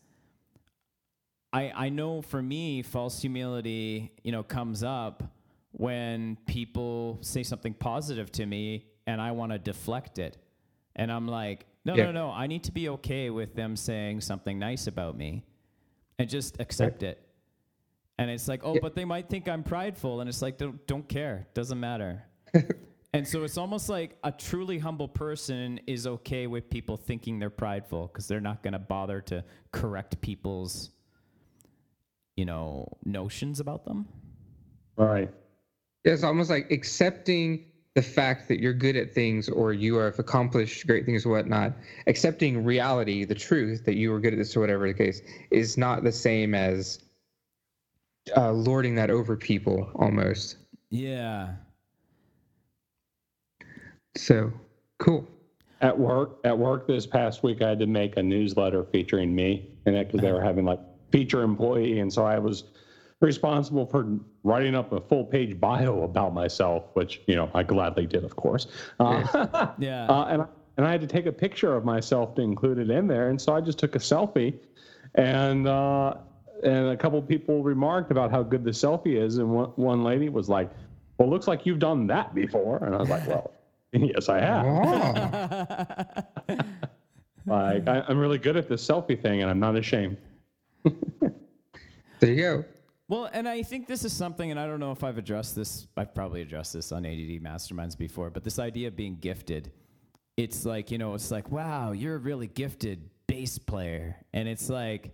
I 1.53 1.73
I 1.75 1.89
know 1.89 2.23
for 2.23 2.43
me 2.43 2.83
false 2.83 3.21
humility, 3.21 4.13
you 4.23 4.33
know, 4.33 4.43
comes 4.43 4.83
up 4.83 5.23
when 5.73 6.37
people 6.47 7.19
say 7.23 7.43
something 7.43 7.75
positive 7.75 8.31
to 8.33 8.47
me 8.47 8.87
and 9.07 9.21
I 9.21 9.33
want 9.33 9.53
to 9.53 9.59
deflect 9.59 10.19
it. 10.19 10.37
And 10.97 11.11
I'm 11.13 11.27
like, 11.29 11.67
no, 11.85 11.95
Yeah. 11.95 12.07
no, 12.07 12.13
no, 12.13 12.31
I 12.31 12.47
need 12.47 12.65
to 12.65 12.73
be 12.73 12.89
okay 12.91 13.31
with 13.31 13.55
them 13.55 13.77
saying 13.77 14.21
something 14.21 14.59
nice 14.59 14.87
about 14.87 15.17
me 15.17 15.45
and 16.19 16.29
just 16.29 16.61
accept 16.61 17.03
it. 17.03 17.25
And 18.19 18.31
it's 18.31 18.49
like, 18.49 18.61
oh, 18.65 18.75
Yeah. 18.75 18.81
but 18.83 18.95
they 18.95 19.05
might 19.05 19.29
think 19.29 19.49
I'm 19.49 19.63
prideful. 19.63 20.21
And 20.21 20.29
it's 20.29 20.43
like, 20.43 20.59
don't, 20.59 20.85
don't 20.87 21.09
care. 21.09 21.47
Doesn't 21.55 21.81
matter. 21.81 22.25
and 23.15 23.27
so 23.27 23.45
it's 23.45 23.57
almost 23.57 23.89
like 23.89 24.19
a 24.25 24.31
truly 24.33 24.79
humble 24.79 25.09
person 25.09 25.81
is 25.87 26.07
okay 26.07 26.47
with 26.47 26.69
people 26.69 26.97
thinking 26.97 27.39
they're 27.39 27.49
prideful 27.49 28.09
because 28.09 28.27
they're 28.29 28.41
not 28.41 28.63
going 28.63 28.73
to 28.75 28.79
bother 28.79 29.21
to 29.23 29.43
correct 29.73 30.21
people's, 30.21 30.91
you 32.41 32.47
know, 32.47 32.89
notions 33.05 33.61
about 33.61 33.85
them. 33.85 34.09
right. 34.97 35.31
It's 36.07 36.25
almost 36.25 36.49
like 36.49 36.71
accepting 36.71 37.67
the 37.95 38.01
fact 38.01 38.49
that 38.49 38.61
you're 38.61 38.73
good 38.73 38.97
at 38.97 39.13
things 39.13 39.51
or 39.51 39.75
you 39.75 39.97
have 39.97 40.19
accomplished 40.19 40.87
great 40.87 41.05
things 41.05 41.27
or 41.27 41.33
whatnot. 41.33 41.75
Accepting 42.07 42.65
reality, 42.65 43.27
the 43.27 43.35
truth 43.35 43.85
that 43.85 43.97
you 43.97 44.11
were 44.11 44.19
good 44.19 44.33
at 44.33 44.39
this 44.39 44.57
or 44.57 44.61
whatever 44.61 44.89
the 44.89 44.95
case, 44.95 45.21
is 45.51 45.77
not 45.77 46.03
the 46.03 46.13
same 46.13 46.55
as 46.55 47.01
uh, 48.39 48.53
lording 48.53 48.95
that 48.95 49.11
over 49.11 49.37
people 49.37 49.91
almost. 49.97 50.57
Yeah. 50.89 51.51
So 54.17 54.51
cool. 54.97 55.29
At 55.83 55.99
work, 55.99 56.39
at 56.45 56.57
work 56.57 56.87
this 56.87 57.07
past 57.07 57.43
week, 57.43 57.61
I 57.61 57.69
had 57.69 57.81
to 57.81 57.87
make 57.87 58.17
a 58.17 58.23
newsletter 58.23 58.85
featuring 58.85 59.35
me 59.35 59.69
and 59.85 59.95
it 59.95 60.07
because 60.07 60.23
they 60.23 60.33
were 60.33 60.43
having 60.43 60.65
like 60.65 60.81
feature 61.11 61.43
employee, 61.43 62.01
and 62.01 62.13
so 62.13 62.25
I 62.25 62.39
was 62.39 62.65
responsible 63.21 63.85
for 63.87 64.19
writing 64.45 64.75
up 64.75 64.93
a 64.93 65.01
full 65.01 65.25
page 65.25 65.61
bio 65.61 66.03
about 66.03 66.33
myself, 66.33 66.85
which 66.95 67.21
you 67.27 67.37
know 67.37 67.51
I 67.55 67.63
gladly 67.63 68.07
did, 68.07 68.25
of 68.25 68.37
course. 68.37 68.67
Uh, 68.99 69.69
Yeah. 69.79 70.07
uh, 70.07 70.25
and 70.27 70.43
I- 70.43 70.47
and 70.77 70.87
I 70.87 70.93
had 70.93 71.01
to 71.03 71.07
take 71.07 71.27
a 71.27 71.33
picture 71.33 71.75
of 71.77 71.85
myself 71.85 72.35
to 72.37 72.43
include 72.43 72.79
it 72.79 72.89
in 72.91 73.07
there, 73.07 73.29
and 73.29 73.39
so 73.39 73.53
I 73.55 73.61
just 73.61 73.79
took 73.79 73.97
a 73.97 73.99
selfie, 73.99 74.55
and 75.15 75.67
uh, 75.69 76.15
and 76.63 76.89
a 76.89 76.97
couple 76.97 77.21
people 77.21 77.63
remarked 77.63 78.11
about 78.11 78.31
how 78.31 78.43
good 78.43 78.65
the 78.65 78.71
selfie 78.71 79.21
is, 79.21 79.37
and 79.39 79.51
one 79.51 79.71
one 79.77 80.03
lady 80.05 80.31
was 80.31 80.49
like, 80.49 80.71
"Well, 81.19 81.29
looks 81.29 81.47
like 81.49 81.67
you've 81.67 81.81
done 81.81 82.07
that 82.07 82.35
before," 82.35 82.83
and 82.85 82.95
I 82.95 82.99
was 82.99 83.11
like, 83.11 83.27
"Well." 83.27 83.53
Yes, 83.93 84.29
I 84.29 84.39
have. 84.41 84.65
Like 87.47 87.89
I, 87.89 88.05
I'm 88.07 88.19
really 88.19 88.39
good 88.39 88.57
at 88.57 88.69
this 88.69 88.87
selfie 88.87 89.21
thing, 89.21 89.43
and 89.43 89.51
I'm 89.51 89.59
not 89.59 89.75
ashamed. 89.77 90.17
There 92.21 92.31
you 92.33 92.37
go. 92.37 92.65
Well, 93.09 93.29
and 93.33 93.49
I 93.49 93.63
think 93.63 93.89
this 93.89 94.05
is 94.05 94.13
something, 94.13 94.51
and 94.51 94.61
I 94.61 94.67
don't 94.67 94.79
know 94.79 94.93
if 94.93 95.03
I've 95.03 95.19
addressed 95.19 95.57
this, 95.57 95.89
I've 95.97 96.15
probably 96.15 96.43
addressed 96.43 96.73
this 96.73 96.93
on 96.93 97.05
ADD 97.05 97.43
Masterminds 97.43 97.99
before, 97.99 98.31
but 98.31 98.45
this 98.45 98.59
idea 98.61 98.87
of 98.89 98.95
being 98.95 99.17
gifted, 99.17 99.73
it's 100.37 100.65
like, 100.65 100.91
you 100.93 100.99
know, 100.99 101.15
it's 101.15 101.31
like, 101.33 101.51
wow, 101.51 101.91
you're 101.91 102.15
a 102.15 102.19
really 102.19 102.47
gifted 102.47 103.11
bass 103.27 103.59
player. 103.59 104.17
And 104.33 104.49
it's 104.49 104.71
like, 104.71 105.13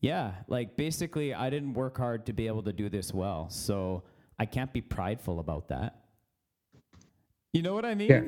yeah, 0.00 0.34
like 0.46 0.76
basically, 0.76 1.34
I 1.34 1.50
didn't 1.50 1.74
work 1.74 1.98
hard 1.98 2.26
to 2.26 2.32
be 2.32 2.46
able 2.46 2.62
to 2.62 2.72
do 2.72 2.88
this 2.88 3.12
well. 3.12 3.48
So 3.50 4.04
I 4.38 4.46
can't 4.46 4.72
be 4.72 4.80
prideful 4.80 5.40
about 5.40 5.68
that. 5.68 5.96
You 7.52 7.62
know 7.62 7.74
what 7.74 7.84
I 7.84 7.94
mean? 7.94 8.10
Yeah. 8.10 8.22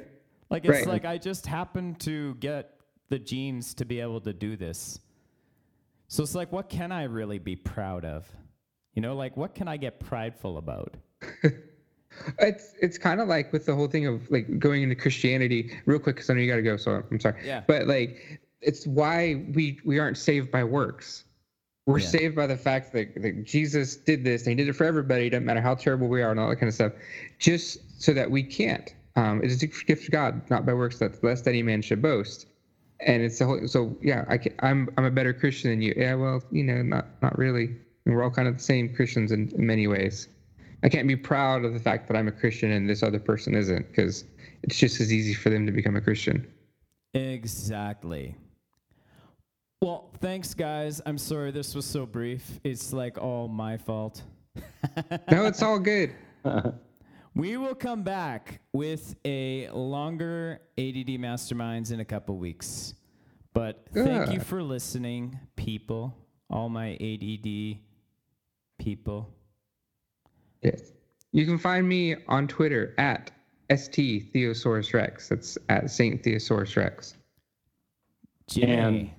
Like, 0.51 0.65
it's 0.65 0.79
Right. 0.79 0.87
like 0.87 1.05
I 1.05 1.19
just 1.19 1.47
happened 1.47 2.01
to 2.01 2.35
get 2.37 2.81
the 3.11 3.19
genes 3.19 3.75
to 3.75 3.85
be 3.85 4.01
able 4.01 4.21
to 4.23 4.33
do 4.33 4.57
this. 4.57 4.99
So 6.09 6.23
it's 6.23 6.35
like, 6.35 6.53
what 6.53 6.69
can 6.69 6.93
I 6.93 7.05
really 7.05 7.39
be 7.39 7.57
proud 7.57 8.05
of? 8.05 8.27
You 8.95 9.03
know, 9.03 9.15
like 9.17 9.37
what 9.37 9.55
can 9.55 9.69
I 9.69 9.77
get 9.77 10.01
prideful 10.01 10.59
about? 10.59 10.95
It's 12.39 12.73
it's 12.81 12.97
kind 12.97 13.21
of 13.21 13.29
like 13.29 13.53
with 13.53 13.67
the 13.67 13.75
whole 13.75 13.89
thing 13.89 14.07
of 14.07 14.31
like 14.31 14.59
going 14.59 14.83
into 14.83 14.95
Christianity 14.95 15.71
real 15.85 15.99
quick 15.99 16.17
because 16.17 16.31
I 16.31 16.35
know 16.35 16.41
you 16.41 16.51
got 16.51 16.57
to 16.57 16.63
go, 16.63 16.79
so 16.79 17.03
I'm 17.11 17.21
sorry. 17.21 17.43
Yeah. 17.45 17.63
But 17.67 17.87
like, 17.87 18.41
it's 18.63 18.87
why 18.87 19.45
we 19.55 19.79
we 19.85 19.99
aren't 19.99 20.17
saved 20.17 20.51
by 20.51 20.65
works. 20.65 21.25
We're 21.85 21.99
Yeah. 21.99 22.07
saved 22.07 22.35
by 22.35 22.47
the 22.47 22.57
fact 22.57 22.93
that, 22.95 23.21
that 23.23 23.45
Jesus 23.45 23.97
did 23.97 24.25
this. 24.25 24.43
and 24.47 24.51
He 24.51 24.55
did 24.57 24.69
it 24.69 24.73
for 24.73 24.85
everybody. 24.85 25.29
Doesn't 25.29 25.45
matter 25.45 25.61
how 25.61 25.75
terrible 25.75 26.09
we 26.09 26.23
are 26.23 26.31
and 26.31 26.41
all 26.41 26.49
that 26.49 26.57
kind 26.57 26.69
of 26.69 26.75
stuff, 26.75 26.93
just 27.39 27.79
so 28.03 28.15
that 28.15 28.31
we 28.31 28.43
can't. 28.43 28.95
Um, 29.17 29.43
it 29.45 29.51
is 29.51 29.63
a 29.63 29.67
gift 29.67 30.05
of 30.07 30.11
God, 30.11 30.49
not 30.51 30.65
by 30.65 30.73
works, 30.73 30.99
that 31.01 31.23
lest 31.23 31.47
any 31.47 31.63
man 31.63 31.83
should 31.83 32.01
boast. 32.01 32.47
And 33.01 33.23
it's 33.23 33.39
the 33.39 33.45
whole. 33.45 33.69
So 33.69 33.97
yeah, 34.01 34.25
I 34.29 34.39
can, 34.39 34.55
I'm 34.61 34.89
I'm 34.97 35.05
a 35.05 35.11
better 35.11 35.33
Christian 35.33 35.71
than 35.71 35.83
you. 35.83 35.95
Yeah, 35.97 36.15
well, 36.15 36.43
you 36.51 36.65
know, 36.65 36.83
not 36.83 37.07
not 37.23 37.37
really. 37.37 37.77
And 38.05 38.15
We're 38.15 38.23
all 38.23 38.31
kind 38.31 38.49
of 38.49 38.59
the 38.59 38.63
same 38.63 38.95
Christians 38.95 39.33
in, 39.33 39.51
in 39.57 39.67
many 39.67 39.87
ways. 39.87 40.29
I 40.83 40.89
can't 40.89 41.09
be 41.09 41.17
proud 41.17 41.65
of 41.65 41.75
the 41.75 41.81
fact 41.81 42.07
that 42.09 42.17
I'm 42.17 42.29
a 42.29 42.33
Christian 42.33 42.71
and 42.71 42.89
this 42.89 43.03
other 43.03 43.19
person 43.19 43.55
isn't, 43.55 43.89
because 43.89 44.25
it's 44.63 44.79
just 44.79 45.01
as 45.01 45.13
easy 45.13 45.35
for 45.35 45.51
them 45.51 45.67
to 45.67 45.73
become 45.73 45.97
a 45.97 46.01
Christian. 46.01 46.47
Exactly. 47.15 48.37
Well, 49.83 50.11
thanks, 50.21 50.55
guys. 50.55 51.01
I'm 51.05 51.19
sorry 51.19 51.51
this 51.51 51.75
was 51.75 51.85
so 51.85 52.07
brief. 52.07 52.61
It's 52.65 52.93
like 52.93 53.19
all 53.19 53.49
my 53.49 53.77
fault. 53.77 54.23
No, 55.31 55.47
it's 55.47 55.63
all 55.63 55.79
good. 55.79 56.15
We 57.37 57.57
will 57.59 57.75
come 57.75 58.03
back 58.03 58.61
with 58.73 59.15
a 59.27 59.69
longer 59.69 60.59
ADD 60.79 61.21
Masterminds 61.21 61.93
in 61.93 62.01
a 62.01 62.05
couple 62.05 62.39
weeks. 62.39 62.95
But 63.53 63.85
thank 63.93 64.33
you 64.33 64.41
for 64.41 64.63
listening, 64.63 65.39
people, 65.55 66.17
all 66.49 66.71
my 66.71 66.95
ADD 66.95 67.77
people. 68.79 69.29
Yes. 70.63 70.93
You 71.33 71.45
can 71.45 71.59
find 71.59 71.87
me 71.87 72.17
on 72.27 72.49
Twitter 72.49 72.95
at 72.97 73.31
St 73.69 74.33
Theosaurus 74.33 74.95
Rex. 74.95 75.29
That's 75.29 75.59
at 75.69 75.91
Saint 75.91 76.23
Theosaurus 76.23 76.75
Rex. 76.75 77.19
Jimmy. 78.49 79.15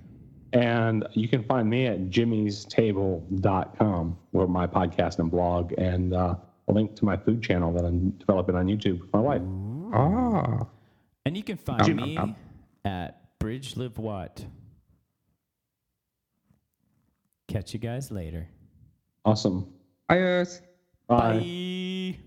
And 0.53 1.07
you 1.13 1.27
can 1.27 1.43
find 1.43 1.69
me 1.69 1.85
at 1.85 2.09
jimmy'stable.com, 2.09 4.17
where 4.31 4.47
my 4.47 4.65
podcast 4.65 5.19
and 5.19 5.29
blog, 5.29 5.73
and 5.73 6.15
uh, 6.15 6.33
a 6.67 6.73
link 6.73 6.95
to 6.95 7.05
my 7.05 7.15
food 7.17 7.41
channel 7.41 7.71
that 7.73 7.85
I'm 7.85 8.11
developing 8.11 8.55
on 8.55 8.65
YouTube 8.67 8.99
with 9.01 9.13
my 9.13 9.19
wife. 9.19 9.41
Ah. 9.93 10.67
And 11.25 11.35
you 11.37 11.43
can 11.43 11.57
find 11.57 11.81
Um, 11.81 11.95
me 11.95 12.17
um. 12.17 12.35
at 12.85 13.37
Bridge 13.39 13.77
Live 13.77 13.97
Watt. 13.97 14.45
Catch 17.47 17.73
you 17.73 17.79
guys 17.79 18.11
later. 18.11 18.47
Awesome. 19.23 19.73
Adios. 20.09 20.61
Bye. 21.07 21.39
Bye. 21.39 22.17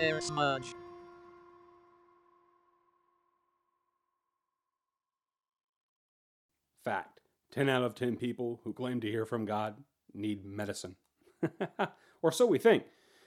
Air 0.00 0.20
Smudge. 0.20 0.74
Fact 6.84 7.20
10 7.52 7.68
out 7.68 7.82
of 7.82 7.94
10 7.94 8.16
people 8.16 8.60
who 8.64 8.72
claim 8.72 9.00
to 9.00 9.08
hear 9.10 9.24
from 9.26 9.44
God 9.44 9.76
need 10.14 10.44
medicine. 10.44 10.96
or 12.22 12.32
so 12.32 12.46
we 12.46 12.58
think. 12.58 12.84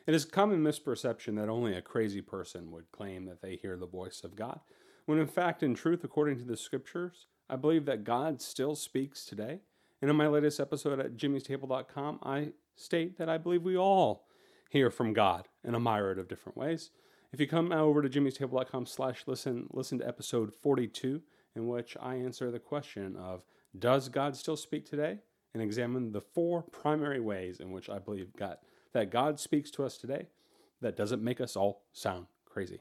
It 0.07 0.15
is 0.15 0.25
a 0.25 0.29
common 0.29 0.63
misperception 0.63 1.35
that 1.37 1.49
only 1.49 1.75
a 1.75 1.81
crazy 1.81 2.21
person 2.21 2.71
would 2.71 2.91
claim 2.91 3.25
that 3.25 3.41
they 3.41 3.55
hear 3.55 3.77
the 3.77 3.85
voice 3.85 4.23
of 4.23 4.35
God, 4.35 4.59
when 5.05 5.19
in 5.19 5.27
fact, 5.27 5.61
in 5.63 5.75
truth, 5.75 6.03
according 6.03 6.39
to 6.39 6.43
the 6.43 6.57
scriptures, 6.57 7.27
I 7.49 7.55
believe 7.55 7.85
that 7.85 8.03
God 8.03 8.41
still 8.41 8.75
speaks 8.75 9.25
today. 9.25 9.59
And 10.01 10.09
in 10.09 10.15
my 10.15 10.27
latest 10.27 10.59
episode 10.59 10.99
at 10.99 11.17
jimmystable.com, 11.17 12.19
I 12.23 12.53
state 12.75 13.17
that 13.17 13.29
I 13.29 13.37
believe 13.37 13.63
we 13.63 13.77
all 13.77 14.25
hear 14.69 14.89
from 14.89 15.13
God 15.13 15.47
in 15.63 15.75
a 15.75 15.79
myriad 15.79 16.17
of 16.17 16.27
different 16.27 16.57
ways. 16.57 16.89
If 17.31 17.39
you 17.39 17.47
come 17.47 17.71
over 17.71 18.01
to 18.01 18.09
jimmystable.com 18.09 18.85
slash 18.87 19.23
listen, 19.27 19.67
listen 19.71 19.99
to 19.99 20.07
episode 20.07 20.53
42, 20.53 21.21
in 21.55 21.67
which 21.67 21.95
I 22.01 22.15
answer 22.15 22.49
the 22.49 22.59
question 22.59 23.15
of, 23.15 23.43
does 23.77 24.09
God 24.09 24.35
still 24.35 24.57
speak 24.57 24.89
today? 24.89 25.19
And 25.53 25.61
examine 25.61 26.11
the 26.11 26.21
four 26.21 26.63
primary 26.63 27.19
ways 27.19 27.59
in 27.59 27.71
which 27.71 27.89
I 27.89 27.99
believe 27.99 28.33
God, 28.37 28.57
that 28.93 29.11
God 29.11 29.39
speaks 29.39 29.69
to 29.71 29.83
us 29.83 29.97
today 29.97 30.27
that 30.81 30.95
doesn't 30.95 31.23
make 31.23 31.41
us 31.41 31.55
all 31.55 31.83
sound 31.91 32.27
crazy. 32.45 32.79